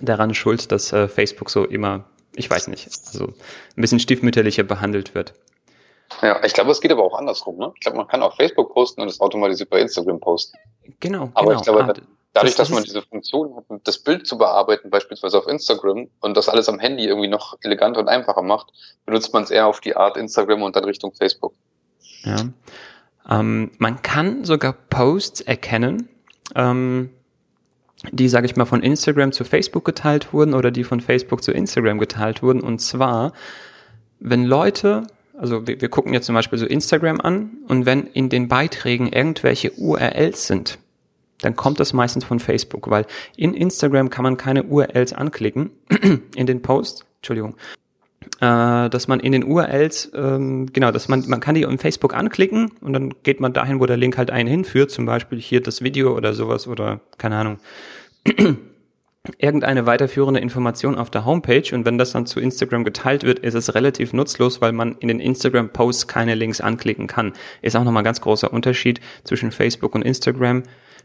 [0.00, 2.04] daran schuld, dass äh, Facebook so immer,
[2.36, 5.34] ich weiß nicht, also ein bisschen stiefmütterlicher behandelt wird.
[6.22, 7.56] Ja, ich glaube, es geht aber auch andersrum.
[7.56, 7.72] Ne?
[7.74, 10.56] Ich glaube, man kann auf Facebook posten und es automatisiert bei Instagram posten.
[11.00, 11.30] Genau.
[11.34, 11.56] Aber genau.
[11.56, 11.94] ich glaube, ah,
[12.32, 16.36] dadurch, das, dass man diese Funktion hat, das Bild zu bearbeiten, beispielsweise auf Instagram und
[16.36, 18.72] das alles am Handy irgendwie noch eleganter und einfacher macht,
[19.04, 21.54] benutzt man es eher auf die Art Instagram und dann Richtung Facebook.
[22.22, 22.36] Ja.
[23.28, 26.08] Ähm, man kann sogar Posts erkennen,
[26.54, 27.10] ähm,
[28.12, 31.52] die, sage ich mal, von Instagram zu Facebook geteilt wurden oder die von Facebook zu
[31.52, 32.60] Instagram geteilt wurden.
[32.60, 33.32] Und zwar,
[34.20, 35.06] wenn Leute,
[35.38, 39.08] also wir, wir gucken jetzt zum Beispiel so Instagram an und wenn in den Beiträgen
[39.08, 40.78] irgendwelche URLs sind,
[41.40, 45.70] dann kommt das meistens von Facebook, weil in Instagram kann man keine URLs anklicken
[46.34, 47.56] in den Posts, Entschuldigung,
[48.40, 52.14] äh, dass man in den URLs, ähm, genau, dass man, man kann die in Facebook
[52.14, 55.62] anklicken und dann geht man dahin, wo der Link halt einen hinführt, zum Beispiel hier
[55.62, 57.58] das Video oder sowas oder keine Ahnung.
[59.38, 63.54] irgendeine weiterführende Information auf der Homepage und wenn das dann zu Instagram geteilt wird, ist
[63.54, 67.32] es relativ nutzlos, weil man in den Instagram-Posts keine Links anklicken kann.
[67.62, 70.62] Ist auch nochmal ein ganz großer Unterschied zwischen Facebook und Instagram.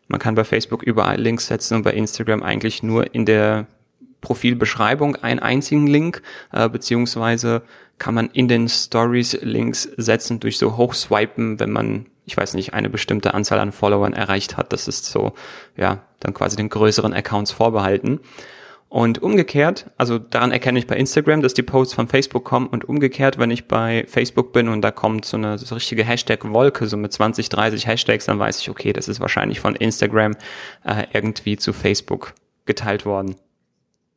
[0.08, 3.68] Man kann bei Facebook überall Links setzen und bei Instagram eigentlich nur in der
[4.22, 7.64] Profilbeschreibung einen einzigen Link, äh, beziehungsweise
[7.98, 12.74] kann man in den Stories Links setzen durch so Hochswipen, wenn man, ich weiß nicht,
[12.74, 14.74] eine bestimmte Anzahl an Followern erreicht hat.
[14.74, 15.34] Das ist so,
[15.78, 18.20] ja, dann quasi den größeren Accounts vorbehalten.
[18.90, 22.90] Und umgekehrt, also daran erkenne ich bei Instagram, dass die Posts von Facebook kommen und
[22.90, 26.98] umgekehrt, wenn ich bei Facebook bin und da kommt so eine so richtige Hashtag-Wolke, so
[26.98, 30.34] mit 20, 30 Hashtags, dann weiß ich, okay, das ist wahrscheinlich von Instagram
[30.84, 32.34] äh, irgendwie zu Facebook
[32.66, 33.36] geteilt worden.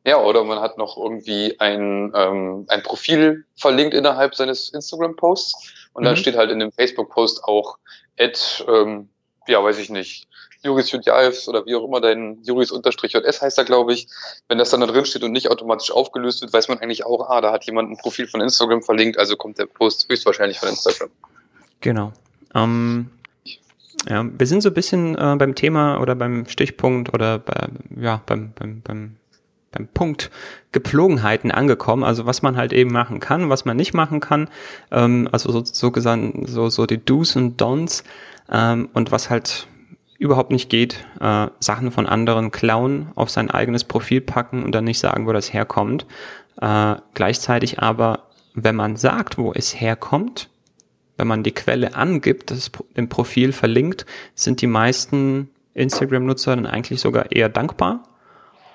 [0.04, 6.02] Ja, oder man hat noch irgendwie ein, ähm, ein Profil verlinkt innerhalb seines Instagram-Posts und
[6.02, 6.06] mhm.
[6.06, 7.78] dann steht halt in dem Facebook-Post auch
[8.18, 9.08] at, ähm,
[9.48, 10.28] ja, weiß ich nicht,
[10.62, 14.08] Juris Judjaev oder wie auch immer dein Juris-JS heißt er, glaube ich.
[14.48, 17.28] Wenn das dann da drin steht und nicht automatisch aufgelöst wird, weiß man eigentlich auch,
[17.28, 20.70] ah, da hat jemand ein Profil von Instagram verlinkt, also kommt der Post höchstwahrscheinlich von
[20.70, 21.10] Instagram.
[21.80, 22.12] Genau.
[22.54, 23.10] Ähm,
[24.08, 27.68] ja, wir sind so ein bisschen äh, beim Thema oder beim Stichpunkt oder bei,
[28.00, 29.16] ja, beim, beim, beim
[29.74, 30.30] beim Punkt
[30.72, 34.48] Gepflogenheiten angekommen, also was man halt eben machen kann, was man nicht machen kann,
[34.90, 38.04] ähm, also so, so gesagt, so, so die Do's und Don'ts.
[38.50, 39.66] Ähm, und was halt
[40.18, 44.84] überhaupt nicht geht, äh, Sachen von anderen klauen, auf sein eigenes Profil packen und dann
[44.84, 46.06] nicht sagen, wo das herkommt.
[46.60, 50.50] Äh, gleichzeitig aber, wenn man sagt, wo es herkommt,
[51.16, 57.00] wenn man die Quelle angibt, das im Profil verlinkt, sind die meisten Instagram-Nutzer dann eigentlich
[57.00, 58.04] sogar eher dankbar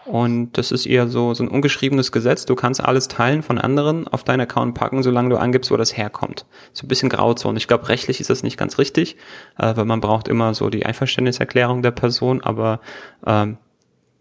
[0.10, 2.48] und das ist eher so, so ein ungeschriebenes Gesetz.
[2.48, 5.96] Du kannst alles teilen von anderen auf deinen Account packen, solange du angibst, wo das
[5.96, 6.48] herkommt.
[6.74, 7.60] So ein bisschen Grauzone.
[7.60, 9.18] Ich glaube, rechtlich ist das nicht ganz richtig,
[9.60, 12.80] äh, weil man braucht immer so die Einverständniserklärung der Person, aber
[13.24, 13.58] ähm,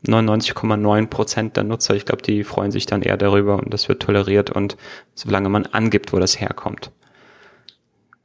[0.07, 4.03] 99,9 Prozent der Nutzer, ich glaube, die freuen sich dann eher darüber und das wird
[4.03, 4.77] toleriert und
[5.14, 6.90] solange man angibt, wo das herkommt.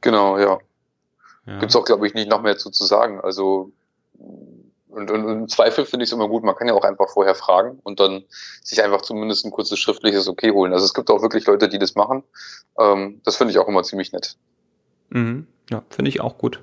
[0.02, 0.58] Genau, ja.
[1.46, 1.58] ja.
[1.60, 3.22] Gibt es auch, glaube ich, nicht noch mehr zu, zu sagen.
[3.22, 3.72] Also
[4.94, 7.08] und, und, und im Zweifel finde ich es immer gut, man kann ja auch einfach
[7.10, 8.24] vorher fragen und dann
[8.62, 10.72] sich einfach zumindest ein kurzes schriftliches Okay holen.
[10.72, 12.22] Also es gibt auch wirklich Leute, die das machen.
[12.78, 14.36] Ähm, das finde ich auch immer ziemlich nett.
[15.10, 15.46] Mhm.
[15.70, 16.60] Ja, finde ich auch gut.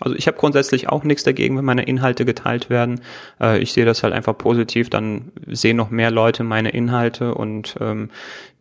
[0.00, 3.02] Also ich habe grundsätzlich auch nichts dagegen, wenn meine Inhalte geteilt werden.
[3.40, 7.76] Äh, ich sehe das halt einfach positiv, dann sehen noch mehr Leute meine Inhalte und
[7.80, 8.10] ähm,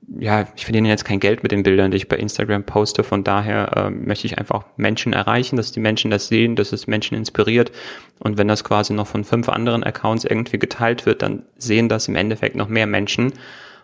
[0.07, 3.03] ja, ich verdiene jetzt kein Geld mit den Bildern, die ich bei Instagram poste.
[3.03, 6.87] Von daher äh, möchte ich einfach Menschen erreichen, dass die Menschen das sehen, dass es
[6.87, 7.71] Menschen inspiriert.
[8.19, 12.07] Und wenn das quasi noch von fünf anderen Accounts irgendwie geteilt wird, dann sehen das
[12.07, 13.33] im Endeffekt noch mehr Menschen.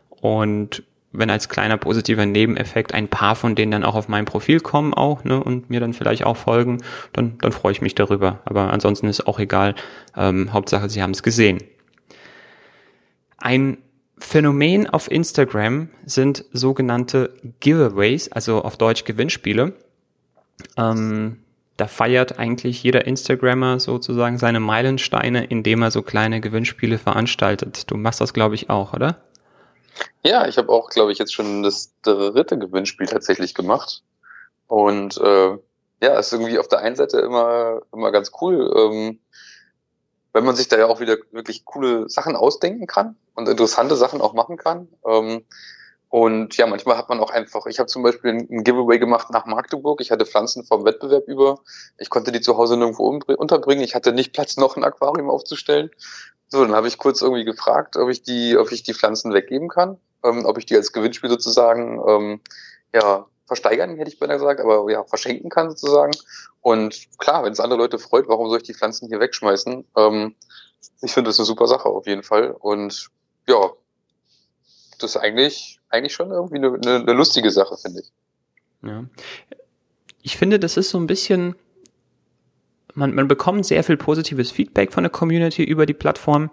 [0.09, 4.61] Und wenn als kleiner positiver Nebeneffekt ein paar von denen dann auch auf mein Profil
[4.61, 6.81] kommen auch ne, und mir dann vielleicht auch folgen,
[7.11, 8.39] dann, dann freue ich mich darüber.
[8.45, 9.75] Aber ansonsten ist auch egal.
[10.15, 11.59] Ähm, Hauptsache, sie haben es gesehen.
[13.37, 13.77] Ein
[14.23, 19.73] Phänomen auf Instagram sind sogenannte Giveaways, also auf Deutsch Gewinnspiele.
[20.77, 21.43] Ähm,
[21.75, 27.91] da feiert eigentlich jeder Instagrammer sozusagen seine Meilensteine, indem er so kleine Gewinnspiele veranstaltet.
[27.91, 29.21] Du machst das, glaube ich, auch, oder?
[30.23, 34.03] Ja, ich habe auch, glaube ich, jetzt schon das dritte Gewinnspiel tatsächlich gemacht.
[34.67, 35.57] Und äh,
[36.01, 39.19] ja, ist irgendwie auf der einen Seite immer, immer ganz cool, ähm,
[40.31, 44.21] wenn man sich da ja auch wieder wirklich coole Sachen ausdenken kann und interessante Sachen
[44.21, 44.87] auch machen kann.
[45.05, 45.43] Ähm,
[46.09, 49.47] Und ja, manchmal hat man auch einfach, ich habe zum Beispiel ein Giveaway gemacht nach
[49.47, 49.99] Magdeburg.
[49.99, 51.61] Ich hatte Pflanzen vom Wettbewerb über.
[51.97, 53.83] Ich konnte die zu Hause nirgendwo unterbringen.
[53.83, 55.89] Ich hatte nicht Platz, noch ein Aquarium aufzustellen.
[56.49, 59.69] So, dann habe ich kurz irgendwie gefragt, ob ich die, ob ich die Pflanzen weggeben
[59.69, 62.41] kann, ähm, ob ich die als Gewinnspiel sozusagen ähm,
[62.93, 66.13] ja, versteigern, hätte ich beinahe gesagt, aber ja, verschenken kann sozusagen.
[66.61, 69.83] Und klar, wenn es andere Leute freut, warum soll ich die Pflanzen hier wegschmeißen?
[69.97, 70.35] Ähm,
[71.01, 72.51] ich finde das eine super Sache auf jeden Fall.
[72.51, 73.09] Und
[73.47, 73.71] ja,
[74.99, 78.11] das ist eigentlich, eigentlich schon irgendwie eine, eine, eine lustige Sache, finde ich.
[78.83, 79.05] Ja.
[80.21, 81.55] Ich finde, das ist so ein bisschen,
[82.93, 86.49] man, man bekommt sehr viel positives Feedback von der Community über die Plattform.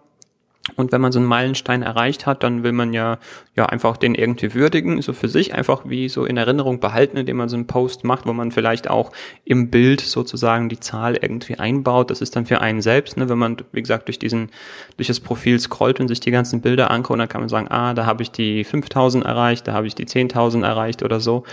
[0.77, 3.19] Und wenn man so einen Meilenstein erreicht hat, dann will man ja,
[3.57, 7.37] ja einfach den irgendwie würdigen, so für sich einfach wie so in Erinnerung behalten, indem
[7.37, 9.13] man so einen Post macht, wo man vielleicht auch
[9.45, 12.11] im Bild sozusagen die Zahl irgendwie einbaut.
[12.11, 14.51] Das ist dann für einen selbst, ne, wenn man, wie gesagt, durch diesen,
[14.97, 17.95] durch das Profil scrollt und sich die ganzen Bilder anguckt, dann kann man sagen, ah,
[17.95, 21.45] da habe ich die 5000 erreicht, da habe ich die 10.000 erreicht oder so.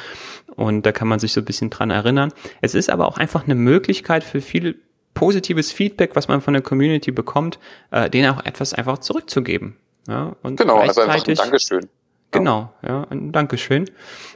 [0.56, 2.32] Und da kann man sich so ein bisschen dran erinnern.
[2.62, 4.76] Es ist aber auch einfach eine Möglichkeit für viele
[5.18, 7.58] positives Feedback, was man von der Community bekommt,
[7.90, 9.76] äh, denen auch etwas einfach zurückzugeben.
[10.08, 11.88] Ja, und genau, also einfach ein Dankeschön.
[12.30, 13.90] Genau, ja, ein Dankeschön.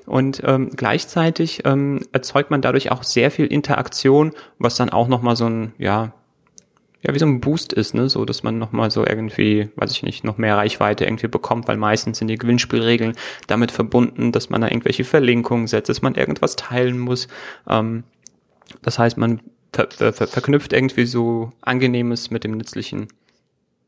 [0.08, 5.36] Und ähm, gleichzeitig ähm, erzeugt man dadurch auch sehr viel Interaktion, was dann auch nochmal
[5.36, 6.14] so ein, ja,
[7.04, 10.02] ja, wie so ein Boost ist, ne, so, dass man nochmal so irgendwie, weiß ich
[10.02, 13.16] nicht, noch mehr Reichweite irgendwie bekommt, weil meistens sind die Gewinnspielregeln
[13.46, 17.28] damit verbunden, dass man da irgendwelche Verlinkungen setzt, dass man irgendwas teilen muss.
[17.70, 18.04] Ähm,
[18.82, 19.42] das heißt, man
[19.74, 23.08] ver ver verknüpft irgendwie so Angenehmes mit dem Nützlichen.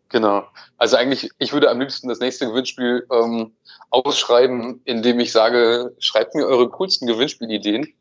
[0.09, 0.45] Genau.
[0.77, 3.51] Also eigentlich, ich würde am liebsten das nächste Gewinnspiel ähm,
[3.89, 7.91] ausschreiben, indem ich sage, schreibt mir eure coolsten Gewinnspielideen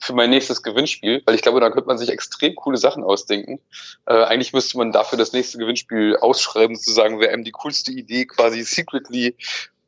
[0.00, 3.60] für mein nächstes Gewinnspiel, weil ich glaube, da könnte man sich extrem coole Sachen ausdenken.
[4.06, 8.24] Äh, eigentlich müsste man dafür das nächste Gewinnspiel ausschreiben, sozusagen, wer einem die coolste Idee
[8.24, 9.36] quasi secretly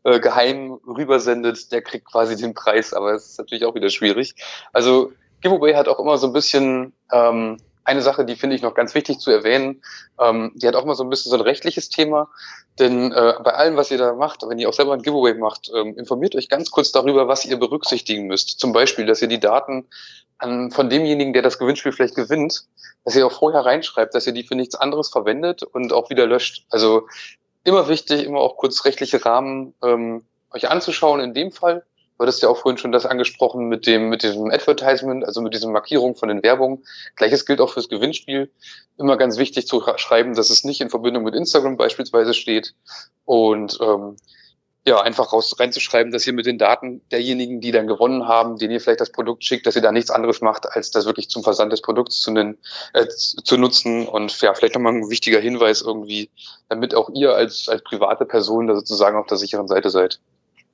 [0.05, 4.35] äh, geheim rübersendet, der kriegt quasi den Preis, aber es ist natürlich auch wieder schwierig.
[4.73, 5.13] Also
[5.43, 8.95] Giveaway hat auch immer so ein bisschen ähm, eine Sache, die finde ich noch ganz
[8.95, 9.83] wichtig zu erwähnen.
[10.19, 12.29] Ähm, die hat auch immer so ein bisschen so ein rechtliches Thema.
[12.79, 15.71] Denn äh, bei allem, was ihr da macht, wenn ihr auch selber ein Giveaway macht,
[15.75, 18.61] ähm, informiert euch ganz kurz darüber, was ihr berücksichtigen müsst.
[18.61, 19.87] Zum Beispiel, dass ihr die Daten
[20.39, 22.65] an, von demjenigen, der das Gewinnspiel vielleicht gewinnt,
[23.05, 26.27] dass ihr auch vorher reinschreibt, dass ihr die für nichts anderes verwendet und auch wieder
[26.27, 26.65] löscht.
[26.71, 27.09] Also
[27.65, 31.85] immer wichtig, immer auch kurz rechtliche Rahmen ähm, euch anzuschauen in dem Fall
[32.23, 35.55] Du hattest ja auch vorhin schon das angesprochen mit dem, mit diesem Advertisement, also mit
[35.55, 36.85] diesen Markierungen von den Werbungen.
[37.17, 38.49] Gleiches gilt auch fürs Gewinnspiel.
[38.97, 42.77] Immer ganz wichtig zu schreiben, dass es nicht in Verbindung mit Instagram beispielsweise steht.
[43.25, 44.15] Und ähm,
[44.87, 48.73] ja, einfach raus, reinzuschreiben, dass ihr mit den Daten derjenigen, die dann gewonnen haben, denen
[48.73, 51.43] ihr vielleicht das Produkt schickt, dass ihr da nichts anderes macht, als das wirklich zum
[51.43, 52.57] Versand des Produkts zu, nennen,
[52.93, 54.07] äh, zu nutzen.
[54.07, 56.31] Und ja, vielleicht nochmal ein wichtiger Hinweis irgendwie,
[56.69, 60.21] damit auch ihr als, als private Person da sozusagen auf der sicheren Seite seid.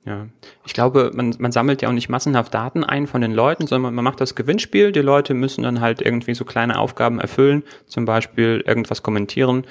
[0.05, 0.27] Ja,
[0.65, 3.93] ich glaube, man, man sammelt ja auch nicht massenhaft Daten ein von den Leuten, sondern
[3.93, 4.93] man macht das Gewinnspiel.
[4.93, 9.65] Die Leute müssen dann halt irgendwie so kleine Aufgaben erfüllen, zum Beispiel irgendwas kommentieren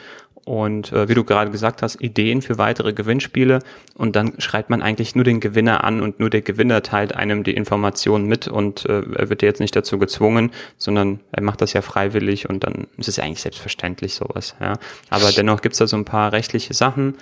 [0.48, 3.58] und äh, wie du gerade gesagt hast, Ideen für weitere Gewinnspiele
[3.94, 7.44] und dann schreibt man eigentlich nur den Gewinner an und nur der Gewinner teilt einem
[7.44, 11.74] die Informationen mit und äh, er wird jetzt nicht dazu gezwungen, sondern er macht das
[11.74, 14.56] ja freiwillig und dann ist es eigentlich selbstverständlich sowas.
[14.58, 14.78] Ja.
[15.10, 17.16] Aber dennoch gibt's da so ein paar rechtliche Sachen,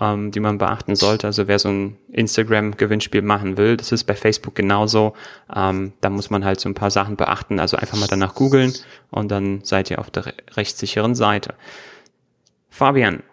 [0.00, 1.26] ähm, die man beachten sollte.
[1.26, 5.14] Also wer so ein Instagram-Gewinnspiel machen will, das ist bei Facebook genauso.
[5.52, 7.58] Ähm, da muss man halt so ein paar Sachen beachten.
[7.58, 8.72] Also einfach mal danach googeln
[9.10, 11.54] und dann seid ihr auf der rechtssicheren Seite.
[12.78, 13.24] Fabian,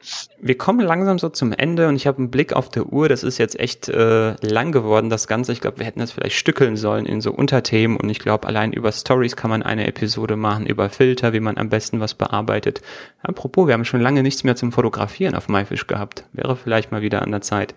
[0.42, 3.08] wir kommen langsam so zum Ende und ich habe einen Blick auf der Uhr.
[3.10, 5.52] Das ist jetzt echt äh, lang geworden, das Ganze.
[5.52, 8.74] Ich glaube, wir hätten das vielleicht stückeln sollen in so Unterthemen und ich glaube, allein
[8.74, 12.82] über Stories kann man eine Episode machen, über Filter, wie man am besten was bearbeitet.
[13.22, 16.24] Apropos, wir haben schon lange nichts mehr zum Fotografieren auf MyFish gehabt.
[16.34, 17.76] Wäre vielleicht mal wieder an der Zeit.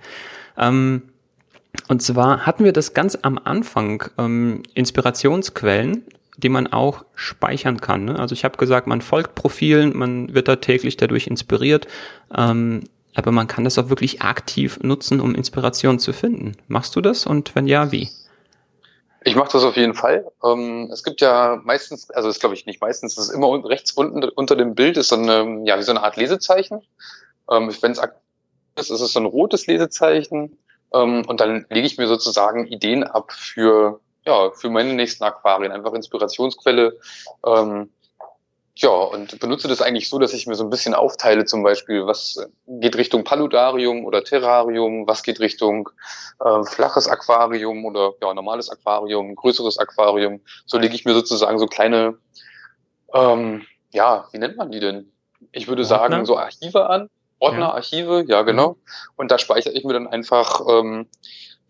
[0.57, 1.03] Ähm,
[1.89, 6.03] und zwar hatten wir das ganz am Anfang ähm, Inspirationsquellen
[6.39, 8.07] die man auch speichern kann.
[8.07, 8.19] Ne?
[8.19, 11.87] Also ich habe gesagt, man folgt Profilen, man wird da täglich dadurch inspiriert,
[12.35, 16.57] ähm, aber man kann das auch wirklich aktiv nutzen, um Inspiration zu finden.
[16.69, 18.09] Machst du das und wenn ja, wie?
[19.25, 20.31] Ich mache das auf jeden Fall.
[20.45, 23.91] Ähm, es gibt ja meistens, also das glaube ich nicht meistens, das ist immer rechts
[23.91, 26.83] unten unter dem Bild ist so eine, ja, wie so eine Art Lesezeichen.
[27.51, 28.23] Ähm, Wenn es aktiv
[28.77, 30.57] ist, ist es so ein rotes Lesezeichen.
[30.95, 35.73] Ähm, und dann lege ich mir sozusagen Ideen ab für ja, für meine nächsten Aquarien
[35.73, 36.99] einfach Inspirationsquelle.
[37.47, 37.91] Ähm,
[38.75, 42.07] ja, und benutze das eigentlich so, dass ich mir so ein bisschen aufteile, zum Beispiel,
[42.07, 45.89] was geht Richtung Paludarium oder Terrarium, was geht Richtung
[46.45, 50.41] äh, flaches Aquarium oder ja, normales Aquarium, größeres Aquarium.
[50.67, 52.19] So lege ich mir sozusagen so kleine,
[53.15, 55.11] ähm, ja, wie nennt man die denn?
[55.53, 55.99] Ich würde Ordner?
[55.99, 57.09] sagen, so Archive an.
[57.41, 57.73] Ordner, ja.
[57.73, 58.73] Archive, ja, genau.
[58.73, 58.77] Mhm.
[59.17, 61.09] Und da speichere ich mir dann einfach ähm,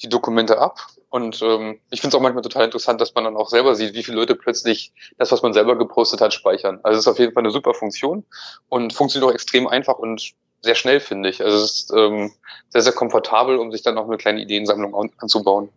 [0.03, 0.78] die Dokumente ab.
[1.11, 3.95] Und ähm, ich finde es auch manchmal total interessant, dass man dann auch selber sieht,
[3.95, 6.81] wie viele Leute plötzlich das, was man selber gepostet hat, speichern.
[6.83, 8.25] Also es ist auf jeden Fall eine super Funktion
[8.69, 11.43] und funktioniert auch extrem einfach und sehr schnell, finde ich.
[11.43, 12.33] Also es ist ähm,
[12.69, 15.71] sehr, sehr komfortabel, um sich dann auch eine kleine Ideensammlung anzubauen.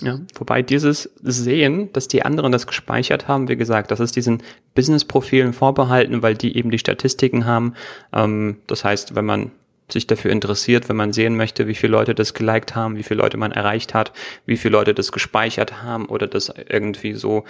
[0.00, 4.42] Ja, wobei dieses Sehen, dass die anderen das gespeichert haben, wie gesagt, das ist diesen
[4.74, 7.74] Business-Profilen vorbehalten, weil die eben die Statistiken haben.
[8.12, 9.52] Ähm, das heißt, wenn man
[9.94, 13.22] sich dafür interessiert, wenn man sehen möchte, wie viele Leute das geliked haben, wie viele
[13.22, 14.12] Leute man erreicht hat,
[14.44, 17.44] wie viele Leute das gespeichert haben oder das irgendwie so,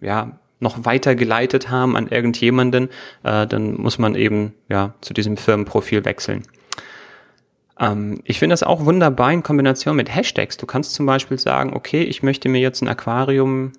[0.00, 2.88] ja, noch weiter geleitet haben an irgendjemanden,
[3.22, 6.42] äh, dann muss man eben, ja, zu diesem Firmenprofil wechseln.
[7.78, 10.56] Ähm, ich finde das auch wunderbar in Kombination mit Hashtags.
[10.58, 13.72] Du kannst zum Beispiel sagen, okay, ich möchte mir jetzt ein Aquarium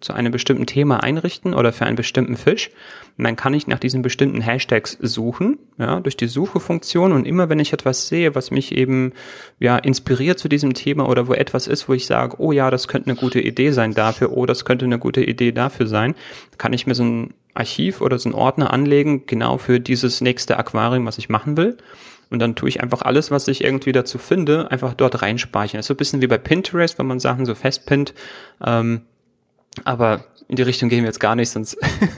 [0.00, 2.70] zu einem bestimmten Thema einrichten oder für einen bestimmten Fisch.
[3.16, 7.12] Und dann kann ich nach diesen bestimmten Hashtags suchen, ja, durch die Suchefunktion.
[7.12, 9.12] Und immer wenn ich etwas sehe, was mich eben,
[9.58, 12.86] ja, inspiriert zu diesem Thema oder wo etwas ist, wo ich sage, oh ja, das
[12.86, 16.14] könnte eine gute Idee sein dafür, oh, das könnte eine gute Idee dafür sein,
[16.58, 20.58] kann ich mir so ein Archiv oder so einen Ordner anlegen, genau für dieses nächste
[20.58, 21.76] Aquarium, was ich machen will.
[22.30, 25.78] Und dann tue ich einfach alles, was ich irgendwie dazu finde, einfach dort reinspeichern.
[25.78, 28.12] Das ist so ein bisschen wie bei Pinterest, wenn man Sachen so festpinnt.
[28.64, 29.02] Ähm,
[29.84, 31.76] aber in die Richtung gehen wir jetzt gar nicht, sonst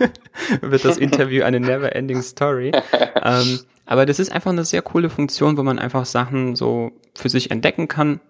[0.60, 2.72] wird das Interview eine never-ending Story.
[3.22, 7.28] ähm, aber das ist einfach eine sehr coole Funktion, wo man einfach Sachen so für
[7.28, 8.20] sich entdecken kann,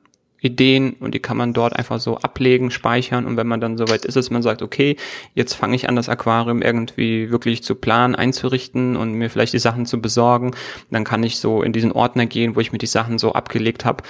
[0.41, 4.07] Ideen und die kann man dort einfach so ablegen, speichern und wenn man dann soweit
[4.07, 4.97] ist, dass man sagt, okay,
[5.35, 9.59] jetzt fange ich an, das Aquarium irgendwie wirklich zu planen, einzurichten und mir vielleicht die
[9.59, 10.53] Sachen zu besorgen,
[10.91, 13.85] dann kann ich so in diesen Ordner gehen, wo ich mir die Sachen so abgelegt
[13.85, 14.03] habe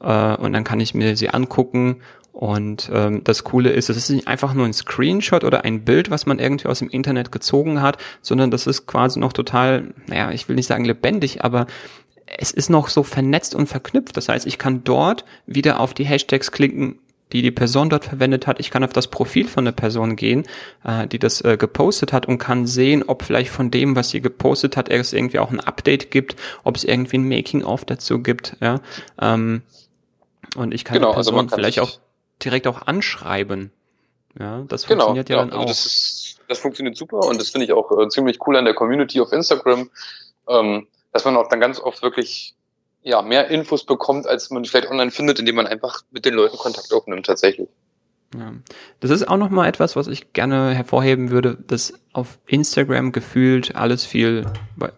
[0.00, 1.96] äh, und dann kann ich mir sie angucken
[2.36, 6.10] und ähm, das Coole ist, es ist nicht einfach nur ein Screenshot oder ein Bild,
[6.10, 10.30] was man irgendwie aus dem Internet gezogen hat, sondern das ist quasi noch total, naja,
[10.32, 11.66] ich will nicht sagen lebendig, aber
[12.26, 14.18] es ist noch so vernetzt und verknüpft.
[14.18, 16.98] Das heißt, ich kann dort wieder auf die Hashtags klicken,
[17.32, 18.60] die die Person dort verwendet hat.
[18.60, 20.44] Ich kann auf das Profil von der Person gehen,
[20.84, 24.20] äh, die das äh, gepostet hat und kann sehen, ob vielleicht von dem, was sie
[24.20, 28.58] gepostet hat, es irgendwie auch ein Update gibt, ob es irgendwie ein Making-of dazu gibt.
[28.60, 28.82] Ja?
[29.18, 29.62] Ähm,
[30.54, 31.98] und ich kann genau, die also Person also vielleicht auch
[32.44, 33.72] direkt auch anschreiben.
[34.38, 35.66] Ja, das genau, funktioniert ja, ja dann also auch.
[35.66, 38.74] Das, ist, das funktioniert super und das finde ich auch äh, ziemlich cool an der
[38.74, 39.90] Community auf Instagram.
[40.48, 42.54] Ähm, dass man auch dann ganz oft wirklich
[43.02, 46.58] ja, mehr Infos bekommt, als man vielleicht online findet, indem man einfach mit den Leuten
[46.58, 47.68] Kontakt aufnimmt tatsächlich.
[48.36, 48.52] Ja.
[49.00, 54.04] Das ist auch nochmal etwas, was ich gerne hervorheben würde, dass auf Instagram gefühlt alles
[54.04, 54.44] viel,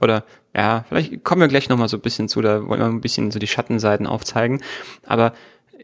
[0.01, 0.25] oder
[0.57, 3.31] ja, vielleicht kommen wir gleich nochmal so ein bisschen zu, da wollen wir ein bisschen
[3.31, 4.63] so die Schattenseiten aufzeigen.
[5.07, 5.35] Aber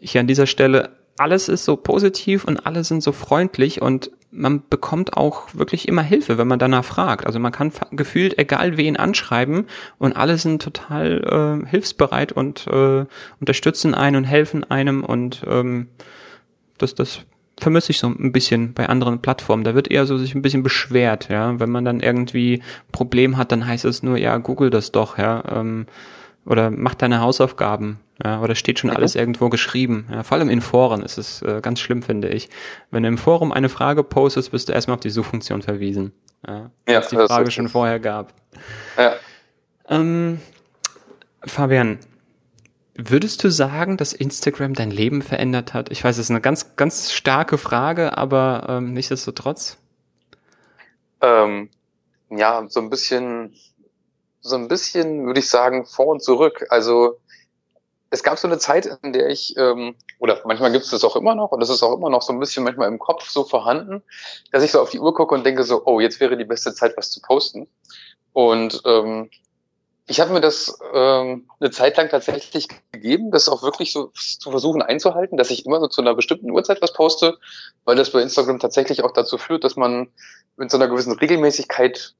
[0.00, 4.62] hier an dieser Stelle, alles ist so positiv und alle sind so freundlich und man
[4.68, 7.24] bekommt auch wirklich immer Hilfe, wenn man danach fragt.
[7.24, 9.66] Also man kann gefühlt egal wen anschreiben
[9.98, 13.06] und alle sind total äh, hilfsbereit und äh,
[13.38, 15.88] unterstützen einen und helfen einem und ähm,
[16.78, 17.20] das, das
[17.60, 19.62] vermisse ich so ein bisschen bei anderen Plattformen.
[19.62, 21.58] Da wird eher so sich ein bisschen beschwert, ja.
[21.60, 25.44] Wenn man dann irgendwie Problem hat, dann heißt es nur, ja, google das doch, ja.
[25.50, 25.86] Ähm,
[26.44, 28.00] oder mach deine Hausaufgaben.
[28.22, 30.06] Ja, oder steht schon alles irgendwo geschrieben.
[30.10, 32.48] Ja, vor allem in Foren ist es äh, ganz schlimm, finde ich.
[32.90, 36.12] Wenn du im Forum eine Frage postest, wirst du erstmal auf die Suchfunktion verwiesen.
[36.46, 38.32] Ja, ja es die Frage schon vorher gab.
[38.96, 39.14] Ja.
[39.88, 40.40] Ähm,
[41.44, 41.98] Fabian,
[42.94, 45.90] würdest du sagen, dass Instagram dein Leben verändert hat?
[45.90, 49.76] Ich weiß, es ist eine ganz, ganz starke Frage, aber ähm, nichtsdestotrotz.
[51.20, 51.68] Ähm,
[52.30, 53.54] ja, so ein bisschen,
[54.40, 56.66] so ein bisschen würde ich sagen, vor und zurück.
[56.68, 57.18] Also
[58.14, 61.16] es gab so eine Zeit, in der ich, ähm, oder manchmal gibt es das auch
[61.16, 63.44] immer noch, und das ist auch immer noch so ein bisschen manchmal im Kopf so
[63.44, 64.02] vorhanden,
[64.52, 66.72] dass ich so auf die Uhr gucke und denke so, oh, jetzt wäre die beste
[66.74, 67.66] Zeit, was zu posten.
[68.32, 69.30] Und ähm,
[70.06, 74.50] ich habe mir das ähm, eine Zeit lang tatsächlich gegeben, das auch wirklich so zu
[74.50, 77.38] versuchen einzuhalten, dass ich immer so zu einer bestimmten Uhrzeit was poste,
[77.84, 80.08] weil das bei Instagram tatsächlich auch dazu führt, dass man
[80.56, 82.14] mit so einer gewissen Regelmäßigkeit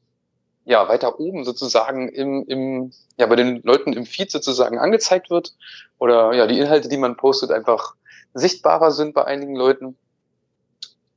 [0.65, 5.55] ja, weiter oben sozusagen im, im, ja, bei den Leuten im Feed sozusagen angezeigt wird
[5.99, 7.95] oder ja, die Inhalte, die man postet, einfach
[8.33, 9.97] sichtbarer sind bei einigen Leuten.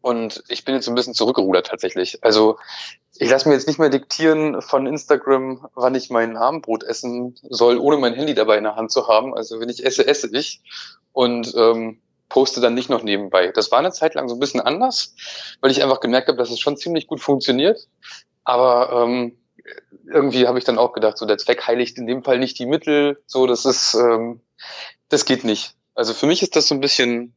[0.01, 2.23] Und ich bin jetzt ein bisschen zurückgerudert tatsächlich.
[2.23, 2.57] Also
[3.17, 7.77] ich lasse mir jetzt nicht mehr diktieren von Instagram, wann ich mein Abendbrot essen soll,
[7.77, 9.33] ohne mein Handy dabei in der Hand zu haben.
[9.33, 10.61] Also wenn ich esse, esse ich
[11.13, 13.51] und ähm, poste dann nicht noch nebenbei.
[13.51, 15.15] Das war eine Zeit lang so ein bisschen anders,
[15.61, 17.87] weil ich einfach gemerkt habe, dass es schon ziemlich gut funktioniert.
[18.47, 19.37] Aber ähm,
[20.05, 22.65] irgendwie habe ich dann auch gedacht, so der Zweck heiligt in dem Fall nicht die
[22.65, 23.21] Mittel.
[23.25, 24.39] So, das ist, ähm,
[25.09, 25.75] das geht nicht.
[25.95, 27.35] Also für mich ist das so ein bisschen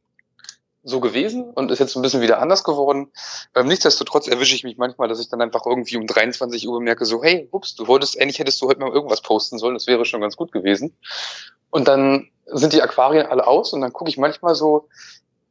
[0.83, 3.11] so gewesen und ist jetzt ein bisschen wieder anders geworden.
[3.53, 7.03] Ähm, nichtsdestotrotz erwische ich mich manchmal, dass ich dann einfach irgendwie um 23 Uhr merke,
[7.03, 10.05] so, hey, ups, du wolltest, eigentlich hättest du heute mal irgendwas posten sollen, das wäre
[10.05, 10.95] schon ganz gut gewesen.
[11.71, 14.87] Und dann sind die Aquarien alle aus und dann gucke ich manchmal so,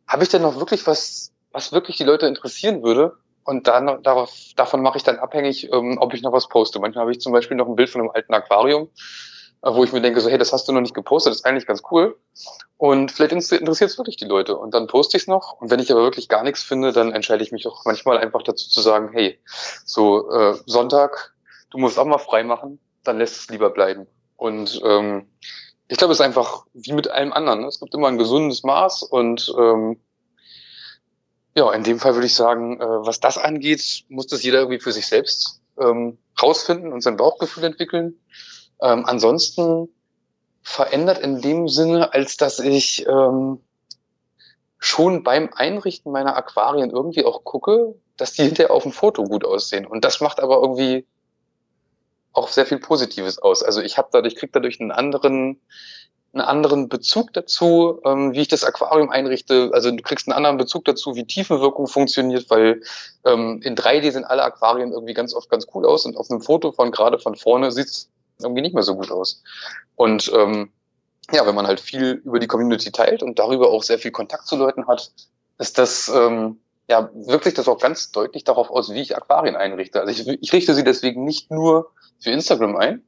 [0.07, 3.19] habe ich denn noch wirklich was, was wirklich die Leute interessieren würde?
[3.45, 6.79] Und dann darauf, davon mache ich dann abhängig, ähm, ob ich noch was poste.
[6.79, 8.89] Manchmal habe ich zum Beispiel noch ein Bild von einem alten Aquarium,
[9.63, 11.47] äh, wo ich mir denke, so, hey, das hast du noch nicht gepostet, das ist
[11.47, 12.17] eigentlich ganz cool.
[12.77, 14.57] Und vielleicht interessiert es wirklich die Leute.
[14.57, 15.61] Und dann poste ich es noch.
[15.61, 18.43] Und wenn ich aber wirklich gar nichts finde, dann entscheide ich mich auch manchmal einfach
[18.43, 19.39] dazu zu sagen, hey,
[19.85, 21.35] so äh, Sonntag,
[21.71, 24.07] du musst auch mal frei machen, dann lässt es lieber bleiben.
[24.37, 25.27] Und ähm,
[25.89, 27.63] ich glaube, es ist einfach wie mit allem anderen.
[27.63, 27.67] Ne?
[27.67, 29.99] Es gibt immer ein gesundes Maß und ähm,
[31.55, 34.81] ja, in dem Fall würde ich sagen, äh, was das angeht, muss das jeder irgendwie
[34.81, 38.21] für sich selbst ähm, rausfinden und sein Bauchgefühl entwickeln.
[38.81, 39.89] Ähm, ansonsten
[40.63, 43.61] verändert in dem Sinne, als dass ich ähm,
[44.79, 49.45] schon beim Einrichten meiner Aquarien irgendwie auch gucke, dass die hinterher auf dem Foto gut
[49.45, 49.87] aussehen.
[49.87, 51.07] Und das macht aber irgendwie
[52.33, 53.63] auch sehr viel Positives aus.
[53.63, 55.61] Also ich habe dadurch, krieg dadurch einen anderen,
[56.33, 59.71] einen anderen Bezug dazu, ähm, wie ich das Aquarium einrichte.
[59.73, 62.83] Also du kriegst einen anderen Bezug dazu, wie Tiefenwirkung funktioniert, weil
[63.25, 66.41] ähm, in 3D sehen alle Aquarien irgendwie ganz oft ganz cool aus und auf einem
[66.41, 68.11] Foto von gerade von vorne sieht es
[68.41, 69.43] irgendwie nicht mehr so gut aus.
[69.97, 70.71] Und ähm,
[71.33, 74.47] ja, wenn man halt viel über die Community teilt und darüber auch sehr viel Kontakt
[74.47, 75.11] zu Leuten hat,
[75.59, 79.57] ist das ähm, ja wirkt sich das auch ganz deutlich darauf aus, wie ich Aquarien
[79.57, 80.01] einrichte.
[80.01, 83.03] Also ich, ich richte sie deswegen nicht nur für Instagram ein.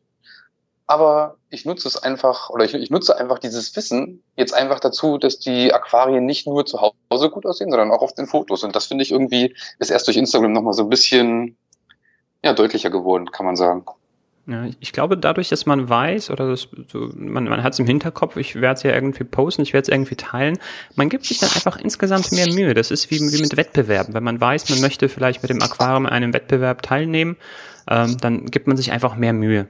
[0.86, 5.16] Aber ich nutze es einfach, oder ich, ich nutze einfach dieses Wissen jetzt einfach dazu,
[5.16, 8.64] dass die Aquarien nicht nur zu Hause gut aussehen, sondern auch auf den Fotos.
[8.64, 11.56] Und das finde ich irgendwie, ist erst durch Instagram nochmal so ein bisschen
[12.42, 13.84] ja, deutlicher geworden, kann man sagen.
[14.46, 17.86] Ja, ich glaube, dadurch, dass man weiß oder das, so, man, man hat es im
[17.86, 20.58] Hinterkopf, ich werde es ja irgendwie posten, ich werde es irgendwie teilen,
[20.96, 22.74] man gibt sich dann einfach insgesamt mehr Mühe.
[22.74, 24.14] Das ist wie, wie mit Wettbewerben.
[24.14, 27.36] Wenn man weiß, man möchte vielleicht mit dem Aquarium einem Wettbewerb teilnehmen,
[27.88, 29.68] ähm, dann gibt man sich einfach mehr Mühe.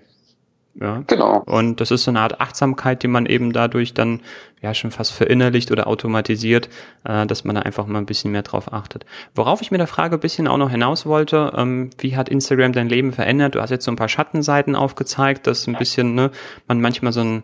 [0.75, 1.03] Ja.
[1.07, 1.43] Genau.
[1.45, 4.21] Und das ist so eine Art Achtsamkeit, die man eben dadurch dann
[4.63, 6.69] ja schon fast verinnerlicht oder automatisiert,
[7.05, 9.05] äh, dass man da einfach mal ein bisschen mehr drauf achtet.
[9.35, 12.73] Worauf ich mir der Frage ein bisschen auch noch hinaus wollte, ähm, wie hat Instagram
[12.73, 13.55] dein Leben verändert?
[13.55, 16.31] Du hast jetzt so ein paar Schattenseiten aufgezeigt, dass ein bisschen, ne,
[16.69, 17.43] man manchmal so ein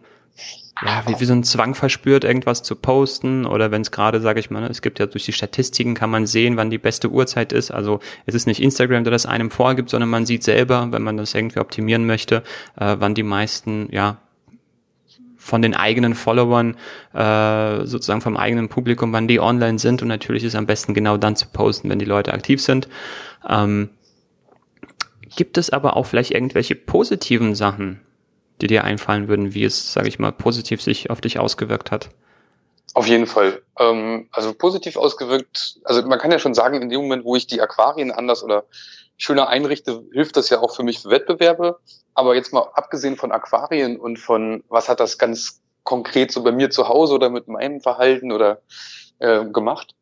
[0.85, 4.39] ja, wie, wie so ein Zwang verspürt, irgendwas zu posten oder wenn es gerade, sage
[4.39, 7.11] ich mal, ne, es gibt ja durch die Statistiken kann man sehen, wann die beste
[7.11, 7.71] Uhrzeit ist.
[7.71, 11.17] Also es ist nicht Instagram, der das einem vorgibt, sondern man sieht selber, wenn man
[11.17, 12.45] das irgendwie optimieren möchte,
[12.77, 14.19] äh, wann die meisten, ja,
[15.37, 16.77] von den eigenen Followern,
[17.15, 21.17] äh, sozusagen vom eigenen Publikum, wann die online sind und natürlich ist am besten genau
[21.17, 22.89] dann zu posten, wenn die Leute aktiv sind.
[23.49, 23.89] Ähm,
[25.37, 28.01] gibt es aber auch vielleicht irgendwelche positiven Sachen,
[28.61, 32.11] die dir einfallen würden, wie es, sage ich mal, positiv sich auf dich ausgewirkt hat?
[32.95, 33.63] Auf jeden Fall.
[33.79, 37.47] Ähm, also positiv ausgewirkt, also man kann ja schon sagen, in dem Moment, wo ich
[37.47, 38.65] die Aquarien anders oder
[39.17, 41.79] schöner einrichte, hilft das ja auch für mich für Wettbewerbe.
[42.15, 46.53] Aber jetzt mal abgesehen von Aquarien und von, was hat das ganz konkret so bei
[46.53, 48.63] mir zu Hause oder mit meinem Verhalten oder
[49.19, 49.95] äh, gemacht,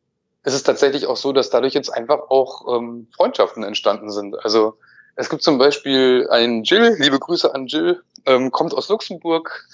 [0.43, 4.35] ist es tatsächlich auch so, dass dadurch jetzt einfach auch ähm, Freundschaften entstanden sind.
[4.43, 4.77] Also
[5.17, 9.67] es gibt zum Beispiel einen Jill, liebe Grüße an Jill, ähm, kommt aus Luxemburg,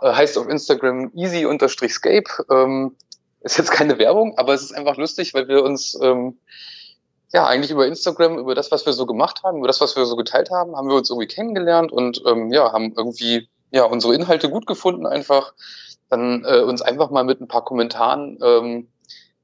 [0.00, 2.44] äh, heißt auf Instagram easy-scape.
[2.48, 2.94] Ähm,
[3.40, 6.38] ist jetzt keine Werbung, aber es ist einfach lustig, weil wir uns ähm,
[7.32, 10.06] ja eigentlich über Instagram, über das, was wir so gemacht haben, über das, was wir
[10.06, 14.14] so geteilt haben, haben wir uns irgendwie kennengelernt und ähm, ja, haben irgendwie ja unsere
[14.14, 15.54] Inhalte gut gefunden einfach.
[16.08, 18.88] Dann äh, uns einfach mal mit ein paar Kommentaren ähm,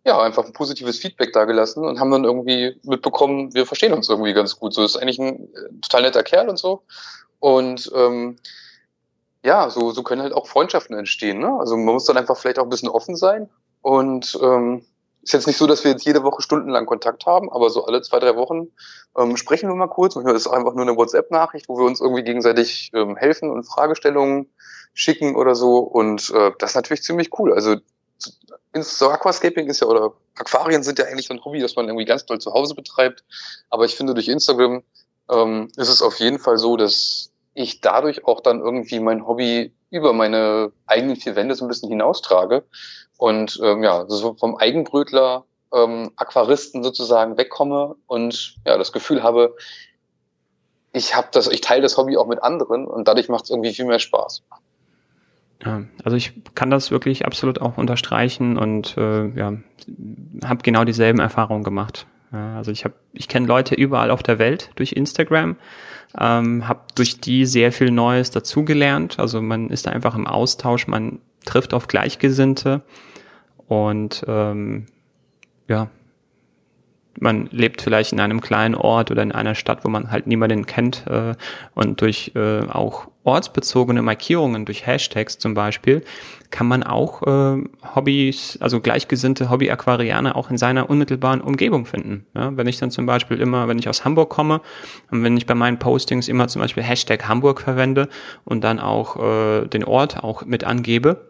[0.05, 4.33] ja, einfach ein positives Feedback dagelassen und haben dann irgendwie mitbekommen, wir verstehen uns irgendwie
[4.33, 4.73] ganz gut.
[4.73, 6.83] So ist eigentlich ein äh, total netter Kerl und so.
[7.39, 8.37] Und ähm,
[9.43, 11.39] ja, so, so können halt auch Freundschaften entstehen.
[11.39, 11.53] Ne?
[11.59, 13.49] Also man muss dann einfach vielleicht auch ein bisschen offen sein.
[13.83, 14.85] Und ähm,
[15.23, 18.01] ist jetzt nicht so, dass wir jetzt jede Woche stundenlang Kontakt haben, aber so alle
[18.01, 18.69] zwei, drei Wochen
[19.17, 20.15] ähm, sprechen wir mal kurz.
[20.15, 23.65] Manchmal ist es einfach nur eine WhatsApp-Nachricht, wo wir uns irgendwie gegenseitig ähm, helfen und
[23.65, 24.51] Fragestellungen
[24.95, 25.79] schicken oder so.
[25.79, 27.53] Und äh, das ist natürlich ziemlich cool.
[27.53, 27.77] Also
[28.75, 32.05] so Aquascaping ist ja, oder Aquarien sind ja eigentlich so ein Hobby, das man irgendwie
[32.05, 33.25] ganz toll zu Hause betreibt.
[33.69, 34.83] Aber ich finde, durch Instagram
[35.31, 39.73] ähm, ist es auf jeden Fall so, dass ich dadurch auch dann irgendwie mein Hobby
[39.91, 42.65] über meine eigenen vier Wände so ein bisschen hinaustrage.
[43.17, 49.57] Und ähm, ja, so vom Eigenbrötler ähm, Aquaristen sozusagen wegkomme und ja, das Gefühl habe,
[50.93, 53.73] ich habe das, ich teile das Hobby auch mit anderen und dadurch macht es irgendwie
[53.73, 54.43] viel mehr Spaß.
[55.65, 59.55] Ja, also ich kann das wirklich absolut auch unterstreichen und äh, ja,
[60.45, 62.07] habe genau dieselben Erfahrungen gemacht.
[62.33, 65.57] Ja, also ich habe, ich kenne Leute überall auf der Welt durch Instagram,
[66.19, 69.19] ähm, habe durch die sehr viel Neues dazugelernt.
[69.19, 72.83] Also man ist da einfach im Austausch, man trifft auf Gleichgesinnte
[73.67, 74.87] und ähm,
[75.69, 75.89] ja,
[77.19, 80.67] man lebt vielleicht in einem kleinen Ort oder in einer Stadt, wo man halt niemanden
[80.67, 81.35] kennt äh,
[81.75, 86.03] und durch äh, auch ortsbezogene Markierungen, durch Hashtags zum Beispiel,
[86.51, 87.63] kann man auch äh,
[87.95, 92.27] Hobbys, also gleichgesinnte Hobby-Aquarianer auch in seiner unmittelbaren Umgebung finden.
[92.35, 94.61] Ja, wenn ich dann zum Beispiel immer, wenn ich aus Hamburg komme
[95.11, 98.09] und wenn ich bei meinen Postings immer zum Beispiel Hashtag Hamburg verwende
[98.45, 101.29] und dann auch äh, den Ort auch mit angebe,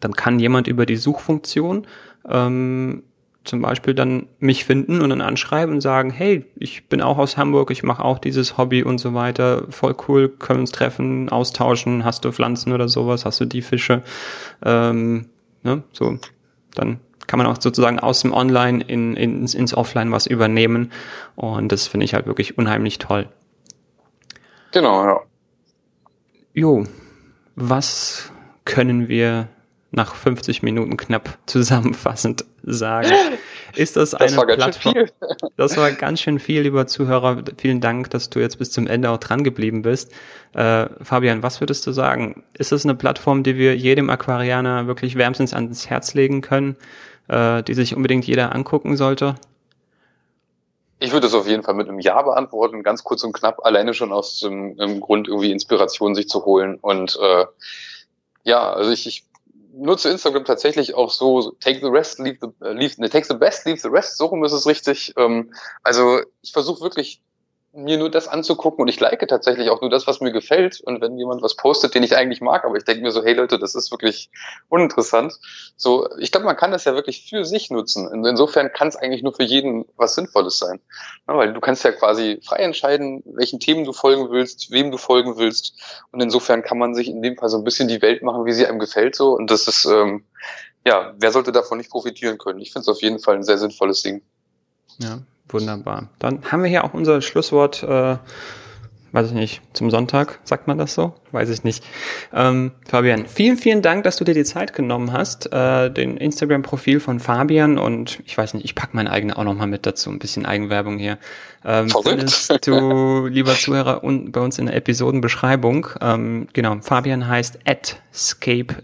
[0.00, 1.86] dann kann jemand über die Suchfunktion
[2.28, 3.02] ähm,
[3.48, 7.36] zum Beispiel dann mich finden und dann anschreiben und sagen, hey, ich bin auch aus
[7.36, 12.04] Hamburg, ich mache auch dieses Hobby und so weiter, voll cool, können uns treffen, austauschen,
[12.04, 14.02] hast du Pflanzen oder sowas, hast du die Fische,
[14.64, 15.30] ähm,
[15.62, 16.18] ne, so,
[16.74, 20.92] dann kann man auch sozusagen aus dem Online in, in, ins Offline was übernehmen
[21.34, 23.28] und das finde ich halt wirklich unheimlich toll.
[24.72, 25.20] Genau, ja.
[26.52, 26.84] Jo,
[27.56, 28.30] was
[28.64, 29.48] können wir
[29.90, 33.10] nach 50 Minuten knapp zusammenfassend sagen.
[33.74, 34.94] Ist das, das eine Plattform?
[35.56, 37.42] das war ganz schön viel, lieber Zuhörer.
[37.56, 40.12] Vielen Dank, dass du jetzt bis zum Ende auch dran geblieben bist.
[40.54, 42.44] Äh, Fabian, was würdest du sagen?
[42.54, 46.76] Ist das eine Plattform, die wir jedem Aquarianer wirklich wärmstens ans Herz legen können,
[47.28, 49.36] äh, die sich unbedingt jeder angucken sollte?
[51.00, 53.94] Ich würde es auf jeden Fall mit einem Ja beantworten, ganz kurz und knapp, alleine
[53.94, 56.78] schon aus dem Grund, irgendwie Inspiration sich zu holen.
[56.80, 57.46] Und äh,
[58.42, 59.27] ja, also ich, ich
[59.78, 63.34] nutze Instagram tatsächlich auch so, take the rest, leave the, äh, leave, ne, take the
[63.34, 65.14] best, leave the rest, so rum ist es richtig.
[65.16, 65.52] Ähm,
[65.82, 67.22] also ich versuche wirklich
[67.78, 70.80] mir nur das anzugucken und ich like tatsächlich auch nur das, was mir gefällt.
[70.80, 73.34] Und wenn jemand was postet, den ich eigentlich mag, aber ich denke mir so, hey
[73.34, 74.30] Leute, das ist wirklich
[74.68, 75.34] uninteressant.
[75.76, 78.24] So, ich glaube, man kann das ja wirklich für sich nutzen.
[78.24, 80.80] Insofern kann es eigentlich nur für jeden was Sinnvolles sein.
[81.28, 84.98] Ja, weil du kannst ja quasi frei entscheiden, welchen Themen du folgen willst, wem du
[84.98, 85.74] folgen willst.
[86.10, 88.52] Und insofern kann man sich in dem Fall so ein bisschen die Welt machen, wie
[88.52, 89.14] sie einem gefällt.
[89.14, 89.34] So.
[89.34, 90.24] Und das ist, ähm,
[90.84, 92.60] ja, wer sollte davon nicht profitieren können?
[92.60, 94.22] Ich finde es auf jeden Fall ein sehr sinnvolles Ding.
[94.98, 95.20] Ja,
[95.50, 96.08] Wunderbar.
[96.18, 98.16] Dann haben wir hier auch unser Schlusswort, äh,
[99.12, 101.14] weiß ich nicht, zum Sonntag, sagt man das so?
[101.32, 101.82] Weiß ich nicht.
[102.34, 107.00] Ähm, Fabian, vielen, vielen Dank, dass du dir die Zeit genommen hast, äh, den Instagram-Profil
[107.00, 110.18] von Fabian und ich weiß nicht, ich pack mein eigenes auch nochmal mit dazu, ein
[110.18, 111.16] bisschen Eigenwerbung hier.
[111.64, 115.88] Ähm, findest du, lieber Zuhörer, un bei uns in der Episodenbeschreibung.
[116.02, 118.02] Ähm, genau, Fabian heißt at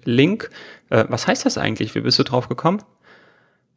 [0.04, 0.50] Link.
[0.88, 1.94] Äh, was heißt das eigentlich?
[1.94, 2.82] Wie bist du drauf gekommen?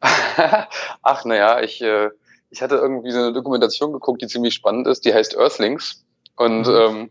[0.00, 1.82] Ach, naja, ich...
[1.82, 2.08] Äh
[2.50, 6.04] ich hatte irgendwie so eine Dokumentation geguckt, die ziemlich spannend ist, die heißt Earthlings.
[6.36, 6.74] Und mhm.
[6.74, 7.10] ähm,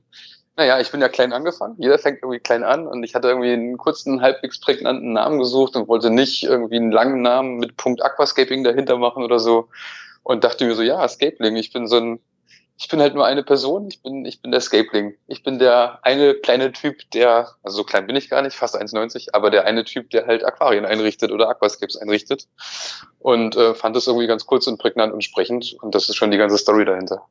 [0.55, 1.75] naja, ich bin ja klein angefangen.
[1.77, 5.75] Jeder fängt irgendwie klein an und ich hatte irgendwie einen kurzen, halbwegs prägnanten Namen gesucht
[5.75, 9.69] und wollte nicht irgendwie einen langen Namen mit Punkt Aquascaping dahinter machen oder so.
[10.23, 12.19] Und dachte mir so, ja, Escapling, ich bin so ein
[12.79, 15.15] ich bin halt nur eine Person, ich bin, ich bin der Scapling.
[15.25, 18.79] Ich bin der eine kleine Typ, der, also so klein bin ich gar nicht, fast
[18.79, 22.47] 1,90, aber der eine Typ, der halt Aquarien einrichtet oder Aquascapes einrichtet.
[23.19, 25.75] Und äh, fand das irgendwie ganz kurz und prägnant und sprechend.
[25.81, 27.23] Und das ist schon die ganze Story dahinter.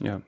[0.00, 0.22] Ja.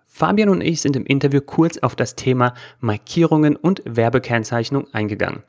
[0.07, 5.43] Fabian und ich sind im Interview kurz auf das Thema Markierungen und Werbekennzeichnung eingegangen.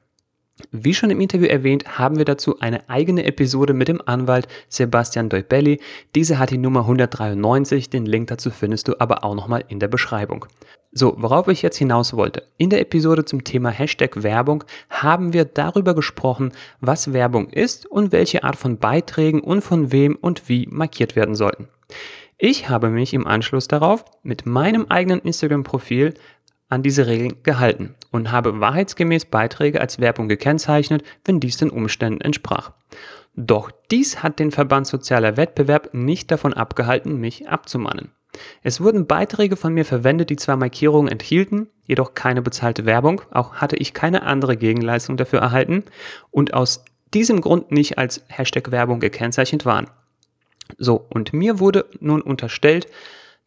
[0.71, 5.27] Wie schon im Interview erwähnt, haben wir dazu eine eigene Episode mit dem Anwalt Sebastian
[5.27, 5.81] Deubelli.
[6.15, 9.89] Diese hat die Nummer 193, den Link dazu findest du aber auch nochmal in der
[9.89, 10.45] Beschreibung.
[10.93, 12.43] So, worauf ich jetzt hinaus wollte.
[12.57, 18.13] In der Episode zum Thema Hashtag Werbung haben wir darüber gesprochen, was Werbung ist und
[18.13, 21.67] welche Art von Beiträgen und von wem und wie markiert werden sollten.
[22.37, 26.13] Ich habe mich im Anschluss darauf mit meinem eigenen Instagram-Profil
[26.69, 32.21] an diese Regeln gehalten und habe wahrheitsgemäß Beiträge als Werbung gekennzeichnet, wenn dies den Umständen
[32.21, 32.71] entsprach.
[33.35, 38.11] Doch dies hat den Verband Sozialer Wettbewerb nicht davon abgehalten, mich abzumannen.
[38.63, 43.55] Es wurden Beiträge von mir verwendet, die zwar Markierungen enthielten, jedoch keine bezahlte Werbung, auch
[43.55, 45.83] hatte ich keine andere Gegenleistung dafür erhalten
[46.31, 49.89] und aus diesem Grund nicht als Hashtag Werbung gekennzeichnet waren.
[50.77, 52.87] So, und mir wurde nun unterstellt,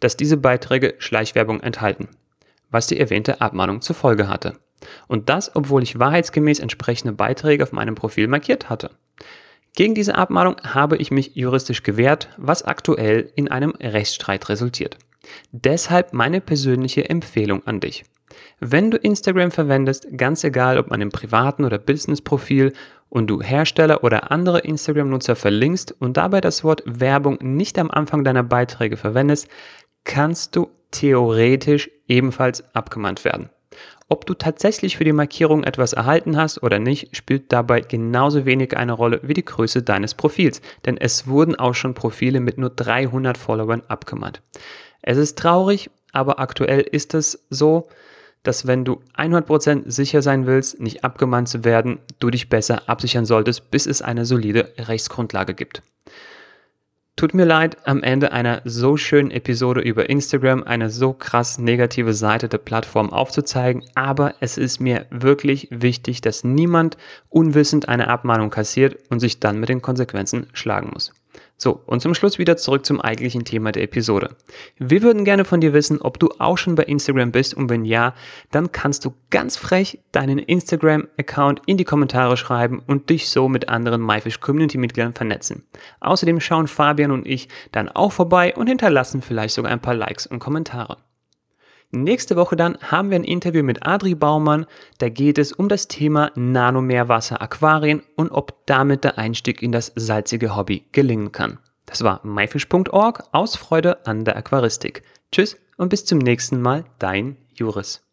[0.01, 2.09] dass diese Beiträge Schleichwerbung enthalten
[2.71, 4.59] was die erwähnte Abmahnung zur Folge hatte.
[5.07, 8.91] Und das, obwohl ich wahrheitsgemäß entsprechende Beiträge auf meinem Profil markiert hatte.
[9.75, 14.99] Gegen diese Abmahnung habe ich mich juristisch gewehrt, was aktuell in einem Rechtsstreit resultiert.
[15.53, 18.05] Deshalb meine persönliche Empfehlung an dich.
[18.61, 22.73] Wenn du Instagram verwendest, ganz egal ob einem privaten oder Business-Profil
[23.09, 28.25] und du Hersteller oder andere Instagram-Nutzer verlinkst und dabei das Wort Werbung nicht am Anfang
[28.25, 29.49] deiner Beiträge verwendest,
[30.05, 33.51] kannst du theoretisch ebenfalls abgemahnt werden.
[34.11, 38.75] Ob du tatsächlich für die Markierung etwas erhalten hast oder nicht, spielt dabei genauso wenig
[38.75, 42.71] eine Rolle wie die Größe deines Profils, denn es wurden auch schon Profile mit nur
[42.71, 44.41] 300 Followern abgemahnt.
[45.03, 47.87] Es ist traurig, aber aktuell ist es so,
[48.43, 53.27] dass wenn du 100% sicher sein willst, nicht abgemahnt zu werden, du dich besser absichern
[53.27, 55.83] solltest, bis es eine solide Rechtsgrundlage gibt.
[57.19, 62.15] Tut mir leid, am Ende einer so schönen Episode über Instagram eine so krass negative
[62.15, 66.97] Seite der Plattform aufzuzeigen, aber es ist mir wirklich wichtig, dass niemand
[67.29, 71.13] unwissend eine Abmahnung kassiert und sich dann mit den Konsequenzen schlagen muss.
[71.61, 74.37] So, und zum Schluss wieder zurück zum eigentlichen Thema der Episode.
[74.79, 77.85] Wir würden gerne von dir wissen, ob du auch schon bei Instagram bist und wenn
[77.85, 78.15] ja,
[78.53, 83.69] dann kannst du ganz frech deinen Instagram-Account in die Kommentare schreiben und dich so mit
[83.69, 85.65] anderen MyFish Community-Mitgliedern vernetzen.
[85.99, 90.29] Außerdem schauen Fabian und ich dann auch vorbei und hinterlassen vielleicht sogar ein paar Likes
[90.29, 90.99] und Kommentare.
[91.91, 94.67] Nächste Woche dann haben wir ein Interview mit Adri Baumann.
[94.99, 99.93] Da geht es um das Thema Nanomeerwasser Aquarien und ob damit der Einstieg in das
[99.95, 101.59] salzige Hobby gelingen kann.
[101.87, 105.03] Das war myfish.org aus Freude an der Aquaristik.
[105.33, 108.08] Tschüss und bis zum nächsten Mal, dein Juris.